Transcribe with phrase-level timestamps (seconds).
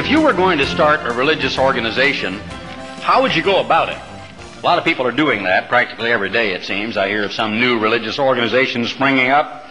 [0.00, 2.38] If you were going to start a religious organization,
[3.02, 3.98] how would you go about it?
[4.58, 6.96] A lot of people are doing that practically every day, it seems.
[6.96, 9.66] I hear of some new religious organization springing up.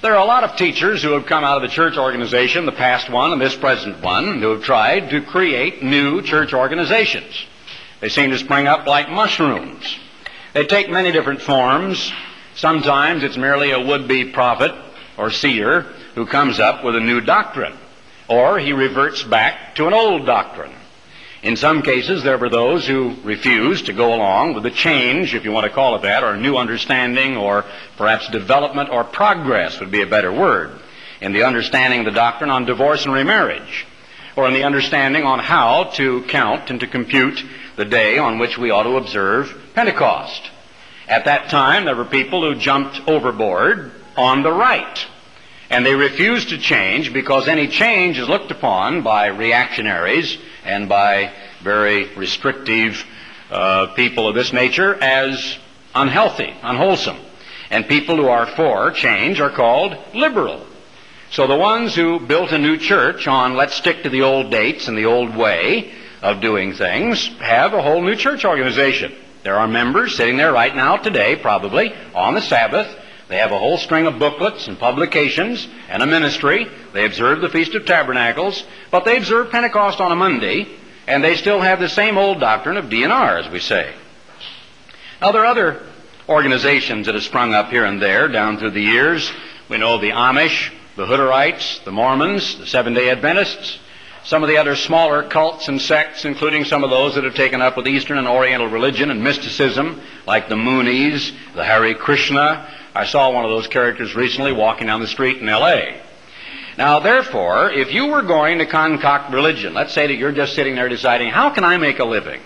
[0.00, 2.72] There are a lot of teachers who have come out of the church organization, the
[2.72, 7.44] past one and this present one, who have tried to create new church organizations.
[8.00, 9.84] They seem to spring up like mushrooms.
[10.54, 12.10] They take many different forms.
[12.54, 14.72] Sometimes it's merely a would-be prophet
[15.18, 15.82] or seer
[16.14, 17.74] who comes up with a new doctrine,
[18.30, 20.72] or he reverts back to an old doctrine.
[21.42, 25.44] In some cases, there were those who refused to go along with the change, if
[25.44, 27.64] you want to call it that, or a new understanding, or
[27.96, 30.78] perhaps development or progress would be a better word,
[31.20, 33.86] in the understanding of the doctrine on divorce and remarriage,
[34.36, 37.42] or in the understanding on how to count and to compute
[37.76, 40.50] the day on which we ought to observe Pentecost.
[41.08, 45.06] At that time, there were people who jumped overboard on the right.
[45.70, 51.32] And they refuse to change because any change is looked upon by reactionaries and by
[51.62, 53.04] very restrictive
[53.50, 55.58] uh, people of this nature as
[55.94, 57.18] unhealthy, unwholesome.
[57.70, 60.66] And people who are for change are called liberal.
[61.30, 64.88] So the ones who built a new church on let's stick to the old dates
[64.88, 69.14] and the old way of doing things have a whole new church organization.
[69.44, 72.94] There are members sitting there right now today, probably, on the Sabbath.
[73.30, 76.66] They have a whole string of booklets and publications and a ministry.
[76.92, 80.66] They observe the Feast of Tabernacles, but they observe Pentecost on a Monday,
[81.06, 83.94] and they still have the same old doctrine of DNR, as we say.
[85.20, 85.80] Now, there are other
[86.28, 89.30] organizations that have sprung up here and there down through the years.
[89.68, 93.78] We know the Amish, the Hutterites, the Mormons, the Seventh day Adventists,
[94.24, 97.62] some of the other smaller cults and sects, including some of those that have taken
[97.62, 102.66] up with Eastern and Oriental religion and mysticism, like the Moonies, the Hare Krishna.
[102.94, 106.00] I saw one of those characters recently walking down the street in L.A.
[106.76, 110.74] Now, therefore, if you were going to concoct religion, let's say that you're just sitting
[110.74, 112.40] there deciding, how can I make a living?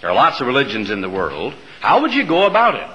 [0.00, 1.54] There are lots of religions in the world.
[1.80, 2.88] How would you go about it?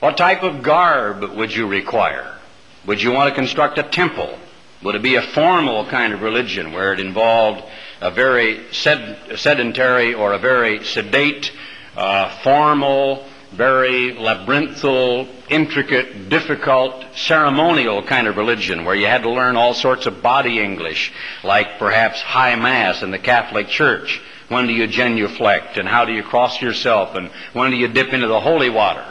[0.00, 2.38] What type of garb would you require?
[2.86, 4.36] Would you want to construct a temple?
[4.82, 7.62] Would it be a formal kind of religion where it involved
[8.00, 11.52] a very sed- sedentary or a very sedate,
[11.96, 19.56] uh, formal, very labyrinthal, intricate, difficult, ceremonial kind of religion where you had to learn
[19.56, 21.12] all sorts of body English,
[21.44, 24.20] like perhaps High Mass in the Catholic Church.
[24.48, 28.12] When do you genuflect and how do you cross yourself and when do you dip
[28.12, 29.04] into the holy water?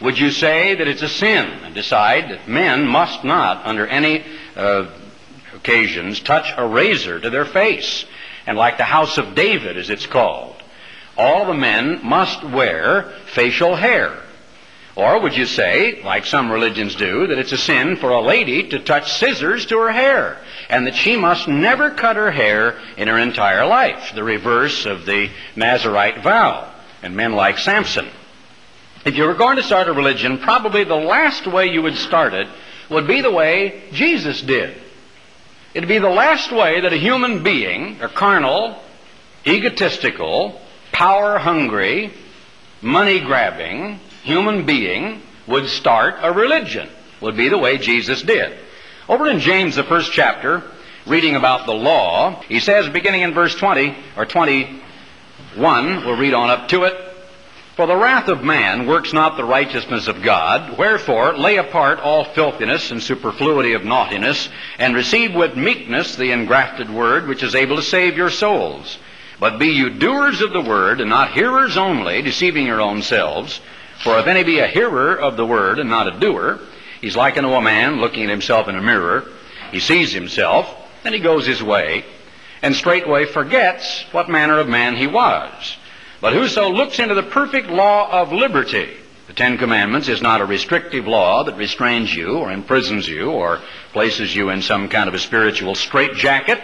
[0.00, 4.24] Would you say that it's a sin and decide that men must not, under any
[4.56, 4.86] uh,
[5.54, 8.04] occasions, touch a razor to their face?
[8.46, 10.53] And like the house of David, as it's called,
[11.16, 14.20] all the men must wear facial hair.
[14.96, 18.68] Or would you say, like some religions do, that it's a sin for a lady
[18.68, 20.38] to touch scissors to her hair,
[20.68, 25.04] and that she must never cut her hair in her entire life, the reverse of
[25.04, 28.08] the Nazarite vow, and men like Samson.
[29.04, 32.32] If you were going to start a religion, probably the last way you would start
[32.32, 32.46] it
[32.88, 34.80] would be the way Jesus did.
[35.74, 38.80] It'd be the last way that a human being, a carnal,
[39.44, 40.60] egotistical,
[40.94, 42.12] power hungry,
[42.80, 46.88] money grabbing human being would start a religion,
[47.20, 48.56] would be the way Jesus did.
[49.08, 50.62] Over in James, the first chapter,
[51.04, 56.48] reading about the law, he says, beginning in verse 20 or 21, we'll read on
[56.48, 56.94] up to it,
[57.76, 60.78] for the wrath of man works not the righteousness of God.
[60.78, 66.88] Wherefore, lay apart all filthiness and superfluity of naughtiness, and receive with meekness the engrafted
[66.88, 68.96] word, which is able to save your souls.
[69.44, 73.60] But be you doers of the word, and not hearers only, deceiving your own selves.
[74.02, 76.60] For if any be a hearer of the word, and not a doer,
[77.02, 79.28] he's like unto a man looking at himself in a mirror.
[79.70, 80.66] He sees himself,
[81.04, 82.06] and he goes his way,
[82.62, 85.76] and straightway forgets what manner of man he was.
[86.22, 88.96] But whoso looks into the perfect law of liberty,
[89.26, 93.60] the Ten Commandments is not a restrictive law that restrains you or imprisons you or
[93.92, 96.62] places you in some kind of a spiritual straitjacket.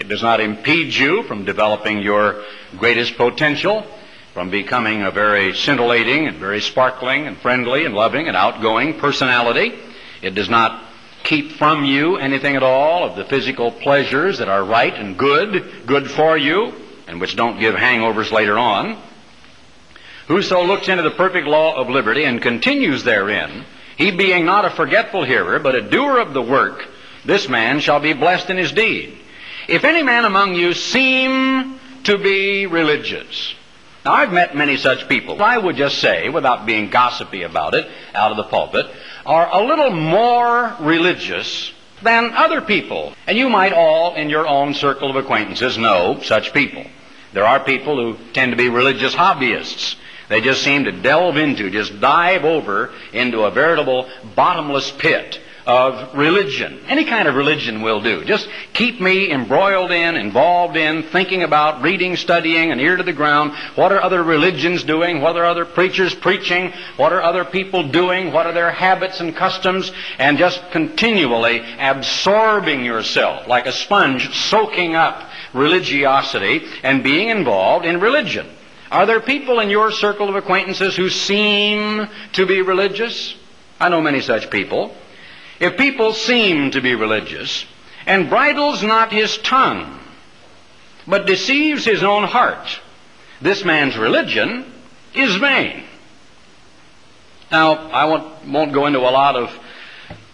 [0.00, 2.42] It does not impede you from developing your
[2.78, 3.86] greatest potential,
[4.32, 9.74] from becoming a very scintillating and very sparkling and friendly and loving and outgoing personality.
[10.22, 10.82] It does not
[11.22, 15.70] keep from you anything at all of the physical pleasures that are right and good,
[15.84, 16.72] good for you,
[17.06, 18.96] and which don't give hangovers later on.
[20.28, 23.66] Whoso looks into the perfect law of liberty and continues therein,
[23.98, 26.88] he being not a forgetful hearer, but a doer of the work,
[27.26, 29.18] this man shall be blessed in his deed.
[29.70, 33.54] If any man among you seem to be religious,
[34.04, 35.40] now I've met many such people.
[35.40, 38.86] I would just say, without being gossipy about it, out of the pulpit,
[39.24, 41.72] are a little more religious
[42.02, 43.14] than other people.
[43.28, 46.84] And you might all, in your own circle of acquaintances, know such people.
[47.32, 49.94] There are people who tend to be religious hobbyists.
[50.28, 56.14] They just seem to delve into, just dive over into a veritable bottomless pit of
[56.16, 56.80] religion.
[56.88, 58.24] Any kind of religion will do.
[58.24, 63.12] Just keep me embroiled in, involved in, thinking about, reading, studying, an ear to the
[63.12, 63.52] ground.
[63.74, 65.20] What are other religions doing?
[65.20, 66.72] What are other preachers preaching?
[66.96, 68.32] What are other people doing?
[68.32, 69.92] What are their habits and customs?
[70.18, 78.00] And just continually absorbing yourself like a sponge, soaking up religiosity and being involved in
[78.00, 78.46] religion.
[78.90, 83.36] Are there people in your circle of acquaintances who seem to be religious?
[83.78, 84.94] I know many such people.
[85.60, 87.66] If people seem to be religious,
[88.06, 90.00] and bridles not his tongue,
[91.06, 92.80] but deceives his own heart,
[93.42, 94.64] this man's religion
[95.14, 95.84] is vain.
[97.52, 99.50] Now, I won't, go into a lot of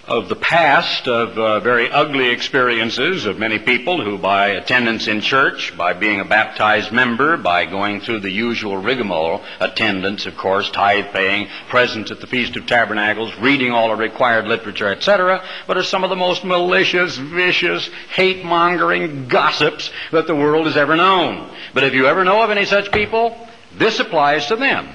[0.06, 5.20] of the past of uh, very ugly experiences of many people who, by attendance in
[5.20, 10.70] church, by being a baptized member, by going through the usual rigmarole, attendance, of course,
[10.70, 15.76] tithe paying, presence at the Feast of Tabernacles, reading all the required literature, etc., but
[15.76, 20.94] are some of the most malicious, vicious, hate mongering gossips that the world has ever
[20.94, 21.50] known.
[21.74, 23.36] But if you ever know of any such people,
[23.76, 24.88] this applies to them.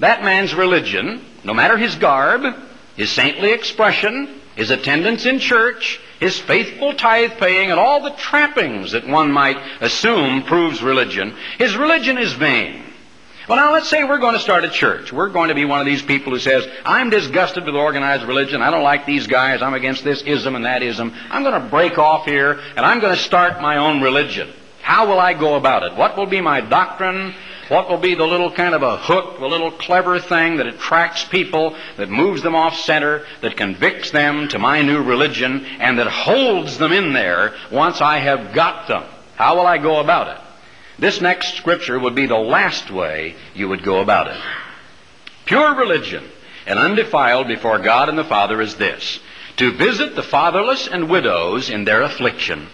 [0.00, 2.42] That man's religion, no matter his garb,
[2.96, 8.92] his saintly expression, his attendance in church, his faithful tithe paying, and all the trappings
[8.92, 12.84] that one might assume proves religion, his religion is vain.
[13.48, 15.14] Well, now let's say we're going to start a church.
[15.14, 18.60] We're going to be one of these people who says, I'm disgusted with organized religion.
[18.60, 19.62] I don't like these guys.
[19.62, 21.14] I'm against this ism and that ism.
[21.30, 24.52] I'm going to break off here and I'm going to start my own religion.
[24.82, 25.96] How will I go about it?
[25.96, 27.34] What will be my doctrine?
[27.70, 31.24] What will be the little kind of a hook, the little clever thing that attracts
[31.24, 36.08] people, that moves them off center, that convicts them to my new religion, and that
[36.08, 39.04] holds them in there once I have got them?
[39.36, 40.42] How will I go about it?
[40.98, 44.42] This next scripture would be the last way you would go about it.
[45.44, 46.24] Pure religion
[46.66, 49.20] and undefiled before God and the Father is this
[49.58, 52.66] to visit the fatherless and widows in their affliction,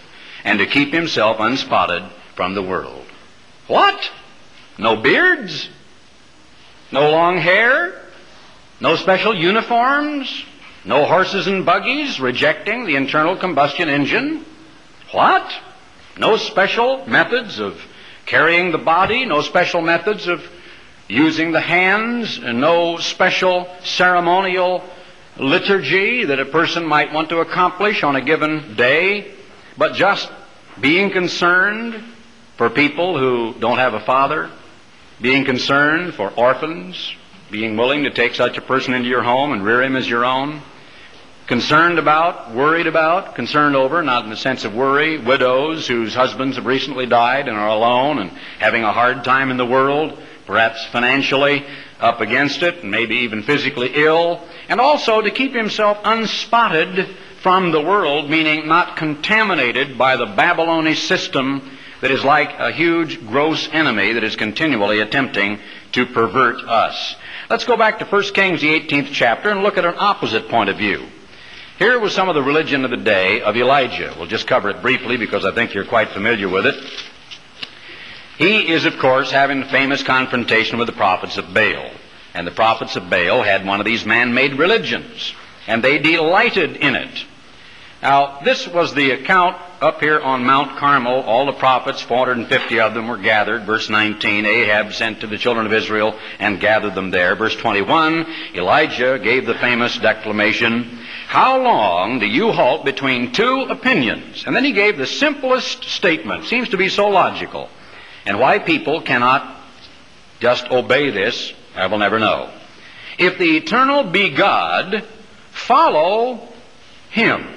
[0.43, 2.01] and to keep himself unspotted
[2.33, 3.05] from the world.
[3.67, 4.09] What?
[4.77, 5.69] No beards?
[6.91, 8.01] No long hair?
[8.79, 10.45] No special uniforms?
[10.85, 14.45] No horses and buggies rejecting the internal combustion engine?
[15.11, 15.51] What?
[16.17, 17.79] No special methods of
[18.25, 19.25] carrying the body?
[19.25, 20.43] No special methods of
[21.07, 22.37] using the hands?
[22.37, 24.83] And no special ceremonial
[25.37, 29.33] liturgy that a person might want to accomplish on a given day?
[29.77, 30.29] But just
[30.79, 32.03] being concerned
[32.57, 34.49] for people who don't have a father,
[35.21, 37.13] being concerned for orphans,
[37.49, 40.25] being willing to take such a person into your home and rear him as your
[40.25, 40.61] own,
[41.47, 46.57] concerned about, worried about, concerned over, not in the sense of worry, widows whose husbands
[46.57, 48.29] have recently died and are alone and
[48.59, 51.65] having a hard time in the world, perhaps financially
[51.99, 57.07] up against it, and maybe even physically ill, and also to keep himself unspotted
[57.41, 63.25] from the world, meaning not contaminated by the Babylonish system that is like a huge,
[63.25, 65.59] gross enemy that is continually attempting
[65.93, 67.15] to pervert us.
[67.49, 70.69] Let's go back to 1 Kings, the 18th chapter, and look at an opposite point
[70.69, 71.05] of view.
[71.79, 74.13] Here was some of the religion of the day of Elijah.
[74.17, 76.75] We'll just cover it briefly because I think you're quite familiar with it.
[78.37, 81.91] He is, of course, having the famous confrontation with the prophets of Baal.
[82.33, 85.33] And the prophets of Baal had one of these man-made religions,
[85.65, 87.25] and they delighted in it.
[88.01, 91.21] Now, this was the account up here on Mount Carmel.
[91.21, 93.65] All the prophets, 450 of them, were gathered.
[93.65, 97.35] Verse 19, Ahab sent to the children of Israel and gathered them there.
[97.35, 104.45] Verse 21, Elijah gave the famous declamation, How long do you halt between two opinions?
[104.45, 106.45] And then he gave the simplest statement.
[106.45, 107.69] Seems to be so logical.
[108.25, 109.55] And why people cannot
[110.39, 112.51] just obey this, I will never know.
[113.17, 115.03] If the eternal be God,
[115.51, 116.47] follow
[117.09, 117.56] him.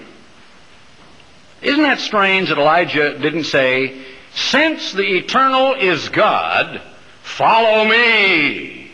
[1.63, 4.03] Isn't that strange that Elijah didn't say,
[4.35, 6.81] Since the eternal is God,
[7.23, 8.91] follow me?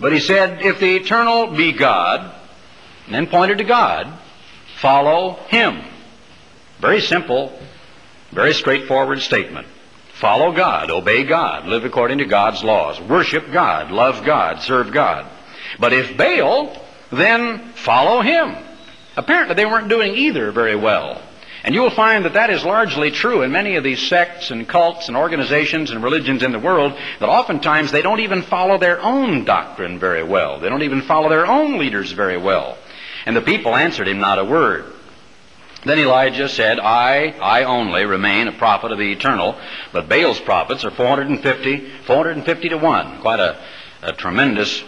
[0.00, 2.32] But he said, If the eternal be God,
[3.06, 4.12] and then pointed to God,
[4.80, 5.82] follow him.
[6.80, 7.58] Very simple,
[8.32, 9.66] very straightforward statement.
[10.14, 15.26] Follow God, obey God, live according to God's laws, worship God, love God, serve God.
[15.78, 16.76] But if Baal,
[17.10, 18.56] then follow him.
[19.16, 21.22] Apparently they weren't doing either very well.
[21.68, 24.66] And you will find that that is largely true in many of these sects and
[24.66, 28.98] cults and organizations and religions in the world, that oftentimes they don't even follow their
[29.02, 30.60] own doctrine very well.
[30.60, 32.78] They don't even follow their own leaders very well.
[33.26, 34.86] And the people answered him not a word.
[35.84, 39.54] Then Elijah said, I, I only remain a prophet of the eternal,
[39.92, 43.20] but Baal's prophets are 450, 450 to 1.
[43.20, 43.60] Quite a,
[44.00, 44.82] a tremendous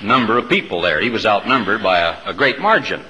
[0.00, 1.00] number of people there.
[1.00, 3.02] He was outnumbered by a, a great margin.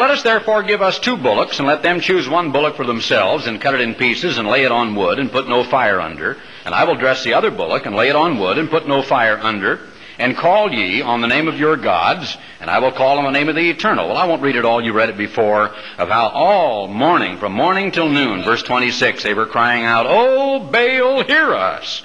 [0.00, 3.46] Let us therefore give us two bullocks, and let them choose one bullock for themselves,
[3.46, 6.38] and cut it in pieces, and lay it on wood, and put no fire under.
[6.64, 9.02] And I will dress the other bullock, and lay it on wood, and put no
[9.02, 9.78] fire under.
[10.18, 13.30] And call ye on the name of your gods, and I will call on the
[13.30, 14.08] name of the eternal.
[14.08, 14.82] Well, I won't read it all.
[14.82, 19.34] You read it before, of how all morning, from morning till noon, verse 26, they
[19.34, 22.02] were crying out, O Baal, hear us.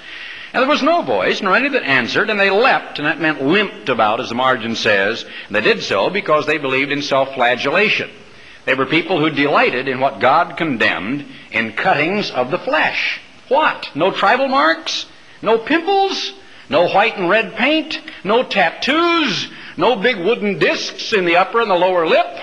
[0.56, 3.42] And there was no voice, nor any that answered, and they leapt, and that meant
[3.42, 5.22] limped about, as the margin says.
[5.48, 8.08] And they did so because they believed in self-flagellation.
[8.64, 13.20] They were people who delighted in what God condemned in cuttings of the flesh.
[13.48, 13.90] What?
[13.94, 15.04] No tribal marks?
[15.42, 16.32] No pimples?
[16.70, 18.00] No white and red paint?
[18.24, 19.48] No tattoos?
[19.76, 22.34] No big wooden discs in the upper and the lower lip?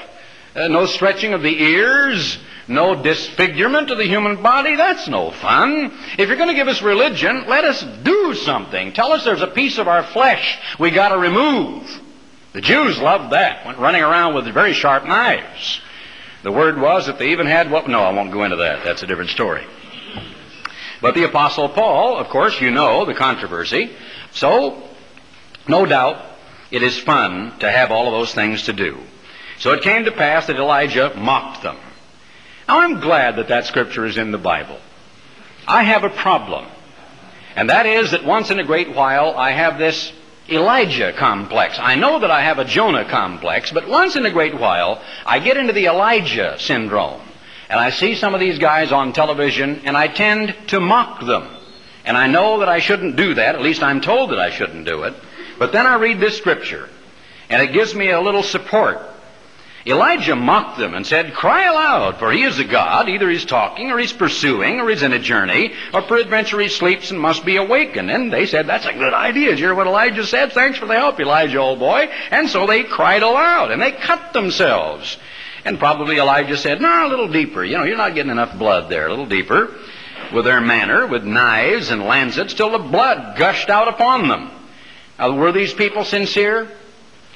[0.55, 2.37] Uh, no stretching of the ears?
[2.67, 4.75] no disfigurement of the human body.
[4.75, 5.91] That's no fun.
[6.17, 8.93] If you're going to give us religion, let us do something.
[8.93, 12.01] Tell us there's a piece of our flesh we got to remove.
[12.53, 13.65] The Jews loved that.
[13.65, 15.81] Went running around with very sharp knives.
[16.43, 17.87] The word was that they even had what?
[17.87, 18.83] No, I won't go into that.
[18.83, 19.65] That's a different story.
[21.01, 23.91] But the Apostle Paul, of course, you know the controversy.
[24.31, 24.81] So,
[25.67, 26.23] no doubt,
[26.71, 28.99] it is fun to have all of those things to do.
[29.63, 31.77] So it came to pass that Elijah mocked them.
[32.67, 34.77] Now, I'm glad that that scripture is in the Bible.
[35.65, 36.65] I have a problem.
[37.55, 40.11] And that is that once in a great while I have this
[40.49, 41.77] Elijah complex.
[41.79, 45.39] I know that I have a Jonah complex, but once in a great while I
[45.39, 47.21] get into the Elijah syndrome.
[47.69, 51.47] And I see some of these guys on television and I tend to mock them.
[52.03, 54.85] And I know that I shouldn't do that, at least I'm told that I shouldn't
[54.85, 55.13] do it.
[55.57, 56.89] But then I read this scripture
[57.49, 59.12] and it gives me a little support
[59.85, 63.09] Elijah mocked them and said, Cry aloud, for he is a God.
[63.09, 67.11] Either he's talking, or he's pursuing, or he's in a journey, or peradventure he sleeps
[67.11, 68.09] and must be awakened.
[68.09, 69.49] And they said, That's a good idea.
[69.49, 70.53] Did you hear what Elijah said?
[70.53, 72.09] Thanks for the help, Elijah, old boy.
[72.31, 75.17] And so they cried aloud, and they cut themselves.
[75.65, 77.63] And probably Elijah said, No, a little deeper.
[77.63, 79.07] You know, you're not getting enough blood there.
[79.07, 79.75] A little deeper.
[80.33, 84.49] With their manner, with knives and lancets, till the blood gushed out upon them.
[85.19, 86.69] Now, were these people sincere?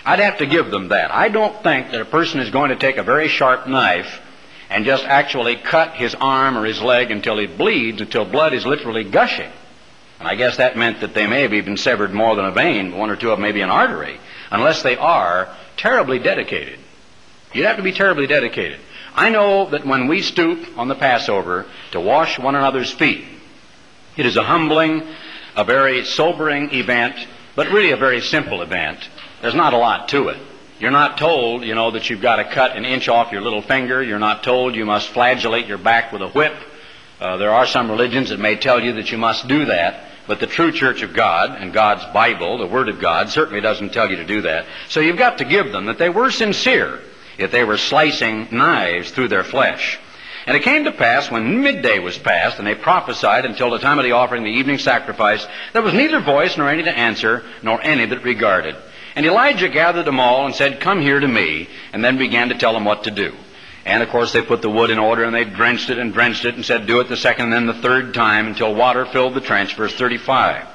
[0.07, 1.13] I'd have to give them that.
[1.13, 4.21] I don't think that a person is going to take a very sharp knife
[4.69, 8.65] and just actually cut his arm or his leg until he bleeds, until blood is
[8.65, 9.51] literally gushing.
[10.19, 12.97] And I guess that meant that they may have even severed more than a vein,
[12.97, 14.17] one or two of them maybe an artery,
[14.49, 16.79] unless they are terribly dedicated.
[17.53, 18.79] You'd have to be terribly dedicated.
[19.13, 23.25] I know that when we stoop on the Passover to wash one another's feet,
[24.15, 25.03] it is a humbling,
[25.57, 27.15] a very sobering event,
[27.57, 29.09] but really a very simple event.
[29.41, 30.37] There's not a lot to it.
[30.79, 33.61] You're not told, you know, that you've got to cut an inch off your little
[33.61, 34.03] finger.
[34.03, 36.53] You're not told you must flagellate your back with a whip.
[37.19, 40.39] Uh, there are some religions that may tell you that you must do that, but
[40.39, 44.09] the true Church of God and God's Bible, the Word of God, certainly doesn't tell
[44.09, 44.67] you to do that.
[44.87, 46.99] So you've got to give them that they were sincere
[47.39, 49.99] if they were slicing knives through their flesh.
[50.45, 53.97] And it came to pass when midday was past, and they prophesied until the time
[53.97, 57.81] of the offering, the evening sacrifice, there was neither voice nor any to answer, nor
[57.81, 58.75] any that regarded.
[59.17, 62.55] And Elijah gathered them all and said, Come here to me, and then began to
[62.55, 63.33] tell them what to do.
[63.83, 66.45] And of course, they put the wood in order and they drenched it and drenched
[66.45, 69.33] it and said, Do it the second and then the third time until water filled
[69.33, 69.75] the trench.
[69.75, 70.67] Verse 35.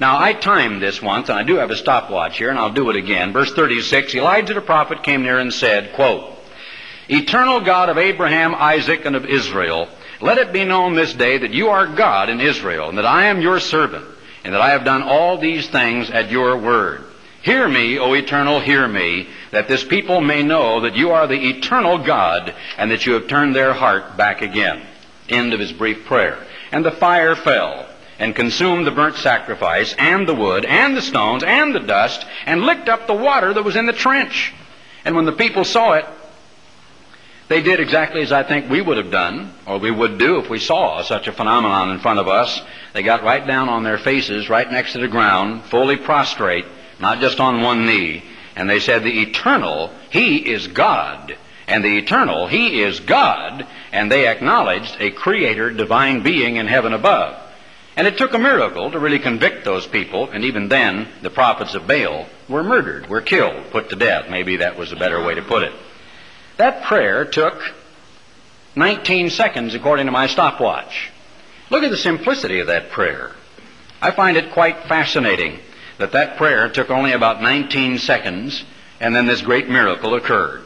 [0.00, 2.90] Now, I timed this once, and I do have a stopwatch here, and I'll do
[2.90, 3.32] it again.
[3.32, 6.36] Verse 36 Elijah the prophet came near and said, quote,
[7.08, 9.88] Eternal God of Abraham, Isaac, and of Israel,
[10.20, 13.28] let it be known this day that you are God in Israel, and that I
[13.28, 14.04] am your servant,
[14.44, 17.06] and that I have done all these things at your word.
[17.48, 21.48] Hear me, O eternal, hear me, that this people may know that you are the
[21.48, 24.82] eternal God and that you have turned their heart back again.
[25.30, 26.44] End of his brief prayer.
[26.72, 27.88] And the fire fell
[28.18, 32.60] and consumed the burnt sacrifice and the wood and the stones and the dust and
[32.60, 34.52] licked up the water that was in the trench.
[35.06, 36.04] And when the people saw it,
[37.48, 40.50] they did exactly as I think we would have done, or we would do if
[40.50, 42.60] we saw such a phenomenon in front of us.
[42.92, 46.66] They got right down on their faces, right next to the ground, fully prostrate,
[47.00, 48.22] not just on one knee.
[48.56, 51.36] And they said, The eternal, He is God.
[51.66, 53.66] And the eternal, He is God.
[53.92, 57.40] And they acknowledged a creator, divine being in heaven above.
[57.96, 61.74] And it took a miracle to really convict those people, and even then, the prophets
[61.74, 64.30] of Baal were murdered, were killed, put to death.
[64.30, 65.72] Maybe that was a better way to put it.
[66.58, 67.60] That prayer took
[68.76, 71.10] 19 seconds, according to my stopwatch.
[71.70, 73.32] Look at the simplicity of that prayer.
[74.00, 75.58] I find it quite fascinating
[75.98, 78.64] that that prayer took only about 19 seconds,
[79.00, 80.64] and then this great miracle occurred.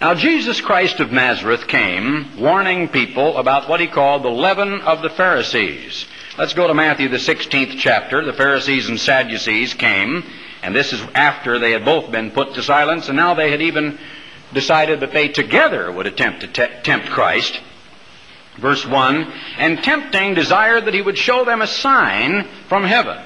[0.00, 5.00] Now, Jesus Christ of Nazareth came warning people about what he called the leaven of
[5.00, 6.04] the Pharisees.
[6.36, 8.22] Let's go to Matthew, the 16th chapter.
[8.22, 10.22] The Pharisees and Sadducees came,
[10.62, 13.62] and this is after they had both been put to silence, and now they had
[13.62, 13.98] even
[14.52, 17.58] decided that they together would attempt to te- tempt Christ.
[18.58, 23.18] Verse 1 And tempting desired that he would show them a sign from heaven.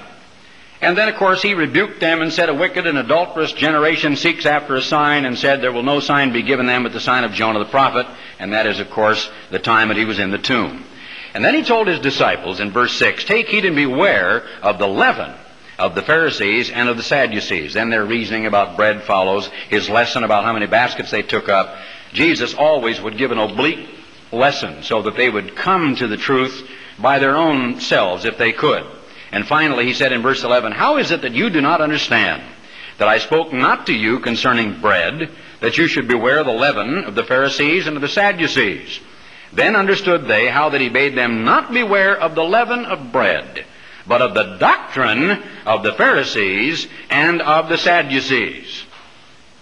[0.82, 4.46] And then, of course, he rebuked them and said, A wicked and adulterous generation seeks
[4.46, 7.25] after a sign, and said, There will no sign be given them but the sign
[7.25, 8.06] of Jonah the prophet.
[8.38, 10.84] And that is, of course, the time that he was in the tomb.
[11.34, 14.88] And then he told his disciples in verse 6, Take heed and beware of the
[14.88, 15.34] leaven
[15.78, 17.75] of the Pharisees and of the Sadducees.
[17.75, 19.49] Then their reasoning about bread follows.
[19.68, 21.76] His lesson about how many baskets they took up.
[22.12, 23.88] Jesus always would give an oblique
[24.32, 26.68] lesson so that they would come to the truth
[26.99, 28.84] by their own selves if they could.
[29.32, 32.42] And finally, he said in verse 11, How is it that you do not understand
[32.99, 37.04] that I spoke not to you concerning bread, that you should beware of the leaven
[37.04, 39.00] of the Pharisees and of the Sadducees?
[39.52, 43.64] Then understood they how that he bade them not beware of the leaven of bread,
[44.06, 48.84] but of the doctrine of the Pharisees and of the Sadducees.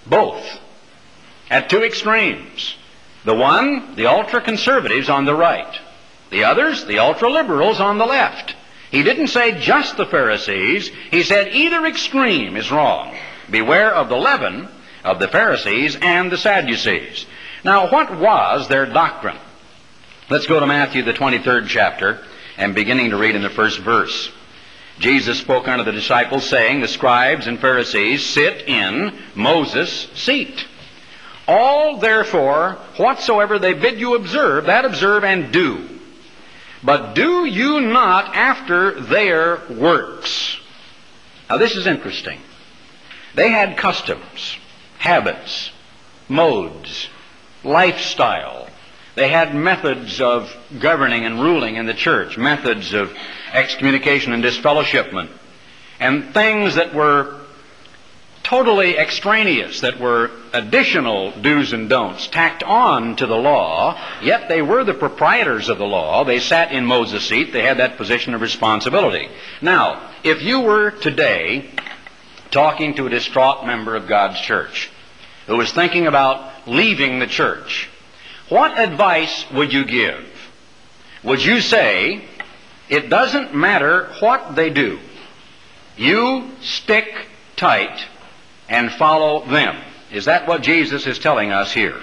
[0.07, 0.45] Both.
[1.51, 2.77] At two extremes.
[3.25, 5.75] The one, the ultra conservatives on the right.
[6.31, 8.55] The others, the ultra liberals on the left.
[8.91, 10.89] He didn't say just the Pharisees.
[11.11, 13.15] He said either extreme is wrong.
[13.51, 14.69] Beware of the leaven
[15.05, 17.27] of the Pharisees and the Sadducees.
[17.65, 19.39] Now, what was their doctrine?
[20.31, 22.25] Let's go to Matthew, the 23rd chapter,
[22.57, 24.31] and beginning to read in the first verse.
[24.99, 30.67] Jesus spoke unto the disciples, saying, The scribes and Pharisees sit in Moses' seat.
[31.47, 35.98] All, therefore, whatsoever they bid you observe, that observe and do.
[36.83, 40.59] But do you not after their works.
[41.49, 42.41] Now, this is interesting.
[43.35, 44.57] They had customs,
[44.99, 45.71] habits,
[46.29, 47.09] modes,
[47.65, 48.69] lifestyle.
[49.15, 53.13] They had methods of governing and ruling in the church, methods of
[53.53, 55.31] excommunication and disfellowshipment,
[55.99, 57.38] and things that were
[58.49, 64.63] totally extraneous, that were additional do's and don'ts tacked on to the law, yet they
[64.63, 66.25] were the proprietors of the law.
[66.25, 67.53] They sat in Moses' seat.
[67.53, 69.29] They had that position of responsibility.
[69.61, 71.71] Now, if you were today
[72.51, 74.91] talking to a distraught member of God's church
[75.47, 77.91] who was thinking about leaving the church,
[78.49, 80.25] what advice would you give?
[81.23, 82.25] Would you say,
[82.89, 85.01] it doesn't matter what they do,
[85.99, 88.07] you stick tight
[88.69, 89.77] and follow them.
[90.11, 92.01] Is that what Jesus is telling us here?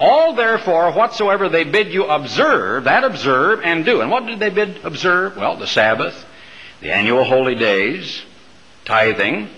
[0.00, 4.00] All therefore whatsoever they bid you observe, that observe and do.
[4.00, 5.36] And what did they bid observe?
[5.36, 6.24] Well, the Sabbath,
[6.80, 8.22] the annual holy days,
[8.84, 9.48] tithing.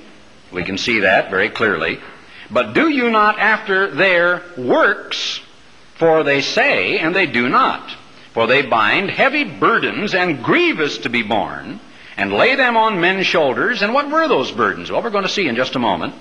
[0.51, 2.01] We can see that very clearly.
[2.51, 5.41] But do you not after their works,
[5.95, 7.97] for they say and they do not.
[8.33, 11.81] For they bind heavy burdens and grievous to be borne,
[12.17, 13.83] and lay them on men's shoulders.
[13.83, 14.91] And what were those burdens?
[14.91, 16.15] Well, we're going to see in just a moment.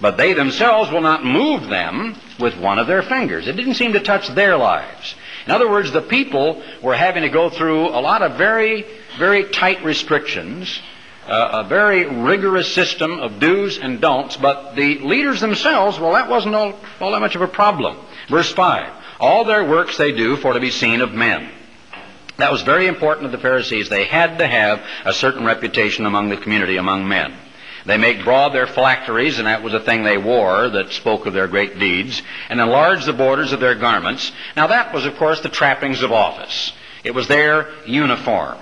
[0.00, 3.46] But they themselves will not move them with one of their fingers.
[3.46, 5.14] It didn't seem to touch their lives.
[5.46, 8.86] In other words, the people were having to go through a lot of very,
[9.18, 10.80] very tight restrictions,
[11.28, 16.28] uh, a very rigorous system of do's and don'ts, but the leaders themselves, well, that
[16.28, 17.96] wasn't all, all that much of a problem.
[18.28, 21.50] Verse 5 All their works they do for to be seen of men.
[22.36, 23.88] That was very important to the Pharisees.
[23.88, 27.32] They had to have a certain reputation among the community, among men.
[27.86, 31.34] They make broad their phylacteries, and that was a thing they wore that spoke of
[31.34, 34.32] their great deeds, and enlarge the borders of their garments.
[34.56, 36.72] Now that was, of course, the trappings of office.
[37.04, 38.58] It was their uniform.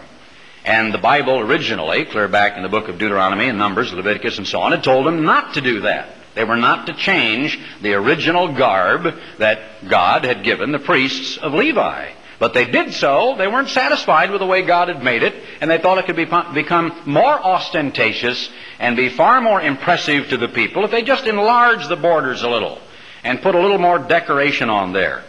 [0.65, 4.47] And the Bible originally, clear back in the book of Deuteronomy and Numbers, Leviticus, and
[4.47, 6.09] so on, had told them not to do that.
[6.35, 11.53] They were not to change the original garb that God had given the priests of
[11.53, 12.11] Levi.
[12.43, 13.37] But they did so.
[13.39, 16.17] They weren't satisfied with the way God had made it, and they thought it could
[16.17, 18.51] be, become more ostentatious
[18.81, 22.51] and be far more impressive to the people if they just enlarged the borders a
[22.51, 22.81] little
[23.23, 25.23] and put a little more decoration on there.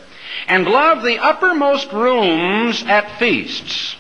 [0.48, 3.96] And love the uppermost rooms at feasts.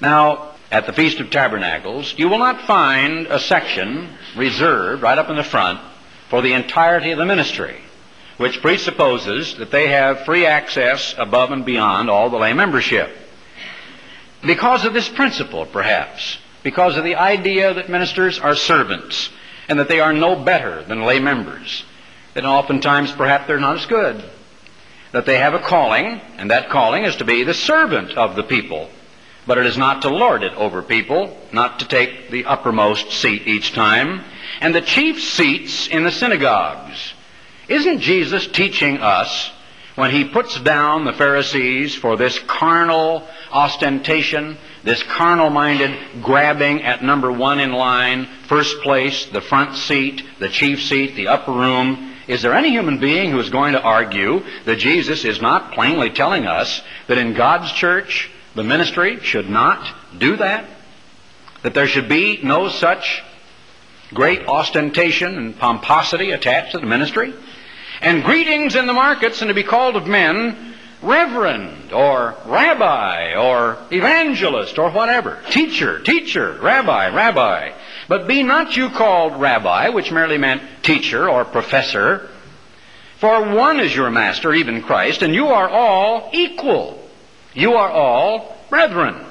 [0.00, 5.28] Now, at the Feast of Tabernacles, you will not find a section reserved right up
[5.28, 5.82] in the front
[6.30, 7.78] for the entirety of the ministry
[8.36, 13.10] which presupposes that they have free access above and beyond all the lay membership.
[14.44, 19.30] Because of this principle, perhaps, because of the idea that ministers are servants
[19.68, 21.84] and that they are no better than lay members,
[22.34, 24.22] that oftentimes perhaps they're not as good,
[25.12, 28.42] that they have a calling, and that calling is to be the servant of the
[28.42, 28.90] people.
[29.46, 33.46] But it is not to lord it over people, not to take the uppermost seat
[33.46, 34.24] each time.
[34.60, 37.12] And the chief seats in the synagogues
[37.68, 39.50] Isn't Jesus teaching us
[39.94, 47.02] when he puts down the Pharisees for this carnal ostentation, this carnal minded grabbing at
[47.02, 52.12] number one in line, first place, the front seat, the chief seat, the upper room?
[52.26, 56.10] Is there any human being who is going to argue that Jesus is not plainly
[56.10, 59.86] telling us that in God's church, the ministry should not
[60.18, 60.68] do that?
[61.62, 63.22] That there should be no such
[64.12, 67.34] great ostentation and pomposity attached to the ministry?
[68.00, 73.76] And greetings in the markets, and to be called of men reverend or rabbi or
[73.90, 75.38] evangelist or whatever.
[75.50, 77.72] Teacher, teacher, rabbi, rabbi.
[78.08, 82.30] But be not you called rabbi, which merely meant teacher or professor,
[83.18, 87.00] for one is your master, even Christ, and you are all equal.
[87.54, 89.24] You are all brethren.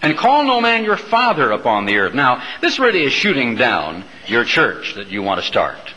[0.00, 2.14] And call no man your father upon the earth.
[2.14, 5.94] Now, this really is shooting down your church that you want to start.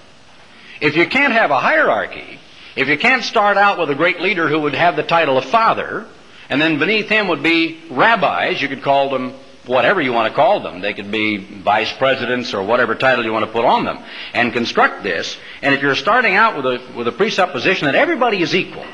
[0.82, 2.40] If you can't have a hierarchy,
[2.76, 5.46] if you can't start out with a great leader who would have the title of
[5.46, 6.06] father,
[6.50, 9.34] and then beneath him would be rabbis, you could call them
[9.66, 10.82] whatever you want to call them.
[10.82, 14.54] They could be vice presidents or whatever title you want to put on them, and
[14.54, 15.38] construct this.
[15.62, 18.86] And if you're starting out with a, with a presupposition that everybody is equal,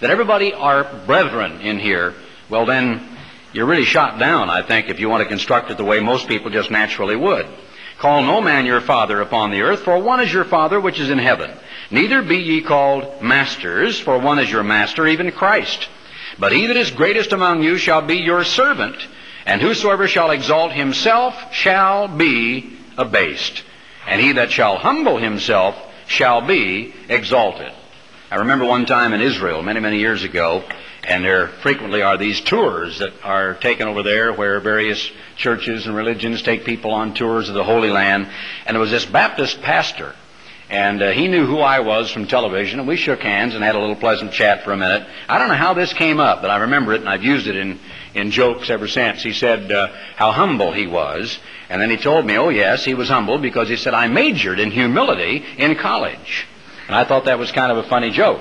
[0.00, 2.14] that everybody are brethren in here,
[2.48, 3.08] well then
[3.52, 6.26] you're really shot down, I think, if you want to construct it the way most
[6.26, 7.46] people just naturally would.
[7.98, 11.10] Call no man your father upon the earth, for one is your father which is
[11.10, 11.50] in heaven.
[11.90, 15.88] Neither be ye called masters, for one is your master, even Christ.
[16.38, 18.96] But he that is greatest among you shall be your servant,
[19.46, 23.62] and whosoever shall exalt himself shall be abased.
[24.06, 25.76] And he that shall humble himself
[26.06, 27.72] shall be exalted.
[28.30, 30.64] I remember one time in Israel, many, many years ago,
[31.06, 35.94] and there frequently are these tours that are taken over there where various churches and
[35.94, 38.28] religions take people on tours of the Holy Land.
[38.66, 40.14] And there was this Baptist pastor.
[40.70, 43.74] And uh, he knew who I was from television, and we shook hands and had
[43.74, 45.06] a little pleasant chat for a minute.
[45.28, 47.54] I don't know how this came up, but I remember it, and I've used it
[47.54, 47.78] in,
[48.14, 49.22] in jokes ever since.
[49.22, 51.38] He said uh, how humble he was,
[51.68, 54.58] and then he told me, oh yes, he was humble because he said, I majored
[54.58, 56.46] in humility in college.
[56.86, 58.40] And I thought that was kind of a funny joke.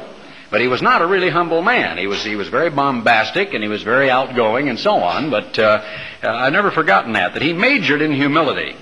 [0.53, 1.97] But he was not a really humble man.
[1.97, 5.31] He was, he was very bombastic and he was very outgoing and so on.
[5.31, 5.83] But uh,
[6.21, 8.75] I've never forgotten that, that he majored in humility.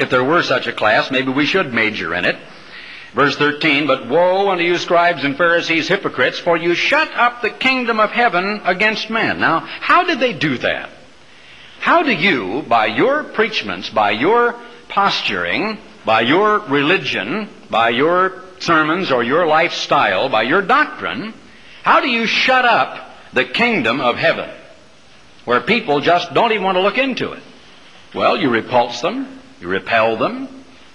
[0.00, 2.34] If there were such a class, maybe we should major in it.
[3.14, 7.50] Verse 13, But woe unto you, scribes and Pharisees, hypocrites, for you shut up the
[7.50, 9.38] kingdom of heaven against men.
[9.38, 10.90] Now, how did they do that?
[11.78, 14.56] How do you, by your preachments, by your
[14.88, 21.34] posturing, by your religion, by your sermons or your lifestyle, by your doctrine,
[21.82, 24.50] how do you shut up the kingdom of heaven
[25.44, 27.42] where people just don't even want to look into it?
[28.14, 30.48] Well, you repulse them, you repel them,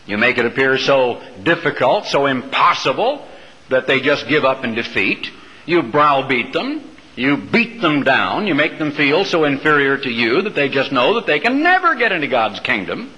[0.06, 3.28] you make it appear so difficult, so impossible
[3.70, 5.30] that they just give up in defeat.
[5.66, 6.82] You browbeat them,
[7.16, 10.92] you beat them down, you make them feel so inferior to you that they just
[10.92, 13.12] know that they can never get into God's kingdom.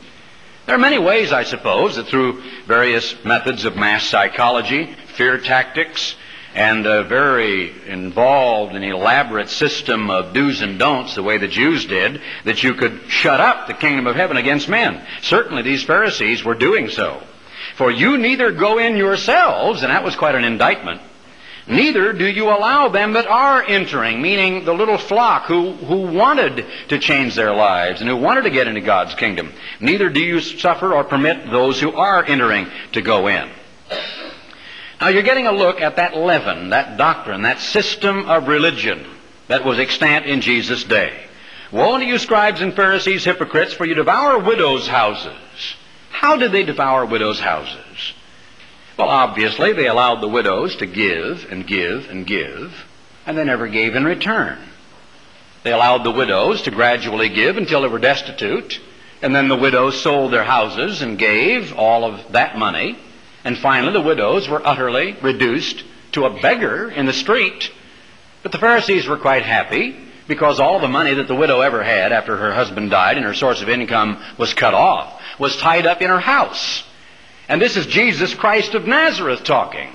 [0.65, 6.15] There are many ways, I suppose, that through various methods of mass psychology, fear tactics,
[6.55, 11.85] and a very involved and elaborate system of do's and don'ts, the way the Jews
[11.85, 15.05] did, that you could shut up the kingdom of heaven against men.
[15.21, 17.21] Certainly these Pharisees were doing so.
[17.75, 21.01] For you neither go in yourselves, and that was quite an indictment,
[21.67, 26.63] Neither do you allow them that are entering, meaning the little flock who, who wanted
[26.89, 29.51] to change their lives and who wanted to get into God's kingdom.
[29.79, 33.49] Neither do you suffer or permit those who are entering to go in.
[35.01, 39.05] Now you're getting a look at that leaven, that doctrine, that system of religion
[39.47, 41.19] that was extant in Jesus' day.
[41.71, 45.35] Woe unto you, scribes and Pharisees, hypocrites, for you devour widows' houses.
[46.11, 48.13] How did they devour widows' houses?
[48.97, 52.85] Well, obviously, they allowed the widows to give and give and give,
[53.25, 54.57] and they never gave in return.
[55.63, 58.79] They allowed the widows to gradually give until they were destitute,
[59.21, 62.97] and then the widows sold their houses and gave all of that money,
[63.43, 67.71] and finally the widows were utterly reduced to a beggar in the street.
[68.43, 72.13] But the Pharisees were quite happy because all the money that the widow ever had
[72.13, 76.01] after her husband died and her source of income was cut off was tied up
[76.01, 76.83] in her house.
[77.47, 79.89] And this is Jesus Christ of Nazareth talking.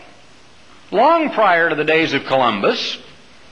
[0.92, 2.98] Long prior to the days of Columbus,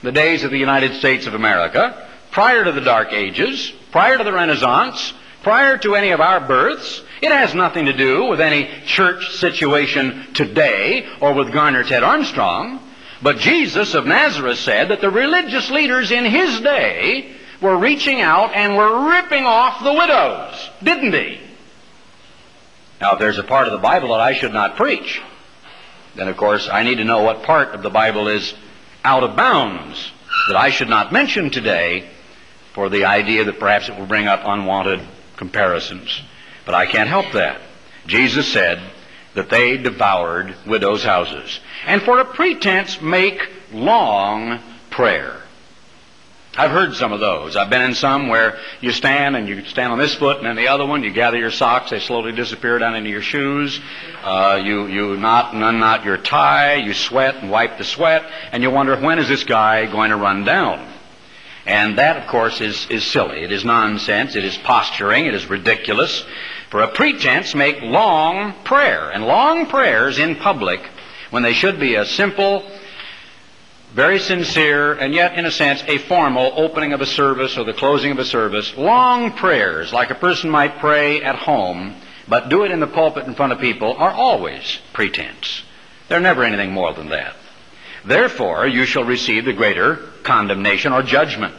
[0.01, 4.23] the days of the United States of America, prior to the Dark Ages, prior to
[4.23, 8.69] the Renaissance, prior to any of our births, it has nothing to do with any
[8.85, 12.79] church situation today or with Garner Ted Armstrong.
[13.21, 18.53] But Jesus of Nazareth said that the religious leaders in his day were reaching out
[18.55, 21.41] and were ripping off the widows, didn't he?
[23.01, 25.21] Now, if there's a part of the Bible that I should not preach,
[26.15, 28.53] then of course I need to know what part of the Bible is
[29.03, 30.11] out of bounds
[30.47, 32.09] that I should not mention today
[32.73, 35.01] for the idea that perhaps it will bring up unwanted
[35.37, 36.21] comparisons.
[36.65, 37.61] But I can't help that.
[38.05, 38.81] Jesus said
[39.33, 41.59] that they devoured widows' houses.
[41.85, 44.59] And for a pretense make long
[44.89, 45.41] prayer.
[46.59, 47.55] I've heard some of those.
[47.55, 50.57] I've been in some where you stand and you stand on this foot and then
[50.57, 51.03] the other one.
[51.03, 53.79] You gather your socks; they slowly disappear down into your shoes.
[54.21, 56.75] Uh, you you knot and unknot your tie.
[56.75, 60.17] You sweat and wipe the sweat, and you wonder when is this guy going to
[60.17, 60.85] run down?
[61.65, 63.41] And that, of course, is is silly.
[63.41, 64.35] It is nonsense.
[64.35, 65.27] It is posturing.
[65.27, 66.25] It is ridiculous.
[66.71, 70.81] For a pretense, make long prayer and long prayers in public
[71.29, 72.69] when they should be a simple
[73.93, 77.73] very sincere, and yet, in a sense, a formal opening of a service or the
[77.73, 78.75] closing of a service.
[78.77, 81.95] Long prayers, like a person might pray at home,
[82.27, 85.63] but do it in the pulpit in front of people, are always pretense.
[86.07, 87.35] They're never anything more than that.
[88.05, 91.55] Therefore, you shall receive the greater condemnation or judgment.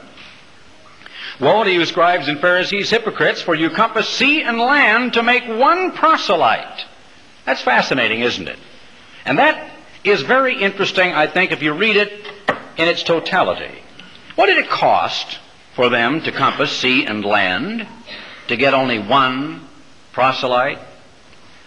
[1.40, 5.46] Woe to you, scribes and Pharisees, hypocrites, for you compass sea and land to make
[5.46, 6.84] one proselyte.
[7.46, 8.58] That's fascinating, isn't it?
[9.24, 9.69] And that
[10.04, 12.26] is very interesting, I think, if you read it
[12.76, 13.82] in its totality.
[14.34, 15.38] What did it cost
[15.74, 17.86] for them to compass sea and land
[18.48, 19.66] to get only one
[20.12, 20.78] proselyte?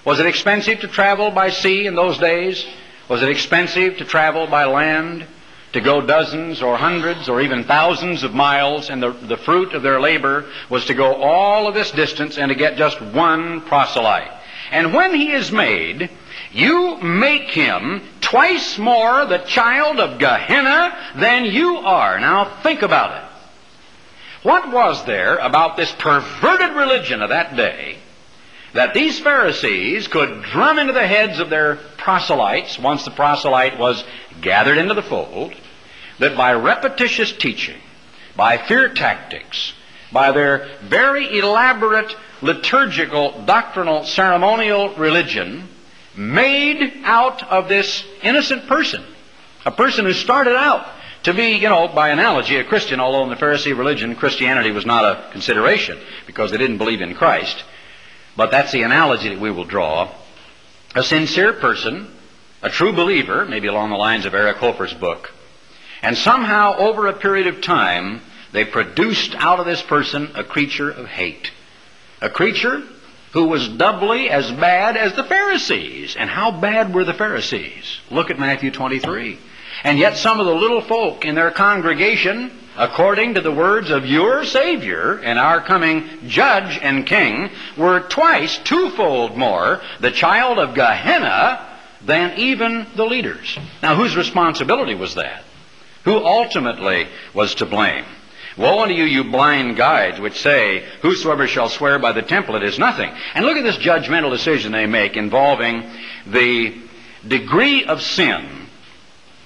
[0.06, 2.65] Was it expensive to travel by sea in those days?
[3.08, 5.28] Was it expensive to travel by land?
[5.74, 9.82] To go dozens or hundreds or even thousands of miles, and the, the fruit of
[9.82, 14.32] their labor was to go all of this distance and to get just one proselyte.
[14.72, 16.12] And when he is made,
[16.53, 22.19] you make him twice more the child of Gehenna than you are.
[22.19, 23.29] Now think about it.
[24.43, 27.97] What was there about this perverted religion of that day
[28.73, 34.03] that these Pharisees could drum into the heads of their proselytes, once the proselyte was
[34.41, 35.53] gathered into the fold,
[36.19, 37.79] that by repetitious teaching,
[38.35, 39.73] by fear tactics,
[40.11, 45.67] by their very elaborate liturgical, doctrinal, ceremonial religion,
[46.15, 49.04] made out of this innocent person,
[49.65, 50.88] a person who started out
[51.23, 54.86] to be, you know, by analogy, a Christian, although in the Pharisee religion, Christianity was
[54.86, 55.97] not a consideration
[56.28, 57.63] because they didn't believe in Christ.
[58.36, 60.13] But that's the analogy that we will draw.
[60.95, 62.13] A sincere person,
[62.62, 65.32] a true believer, maybe along the lines of Eric Hoffer's book,
[66.02, 68.21] and somehow over a period of time,
[68.52, 71.52] they produced out of this person a creature of hate.
[72.21, 72.84] A creature
[73.34, 76.15] who was doubly as bad as the Pharisees.
[76.15, 78.00] And how bad were the Pharisees?
[78.12, 79.39] Look at Matthew 23.
[79.84, 84.06] And yet some of the little folk in their congregation, according to the words of
[84.06, 90.76] your Savior and our coming Judge and King, were twice, twofold more the child of
[90.76, 93.58] Gehenna than even the leaders.
[93.82, 95.43] Now, whose responsibility was that?
[96.06, 98.06] Who ultimately was to blame?
[98.57, 102.63] Woe unto you, you blind guides, which say, Whosoever shall swear by the temple, it
[102.63, 103.11] is nothing.
[103.33, 105.83] And look at this judgmental decision they make involving
[106.27, 106.75] the
[107.27, 108.67] degree of sin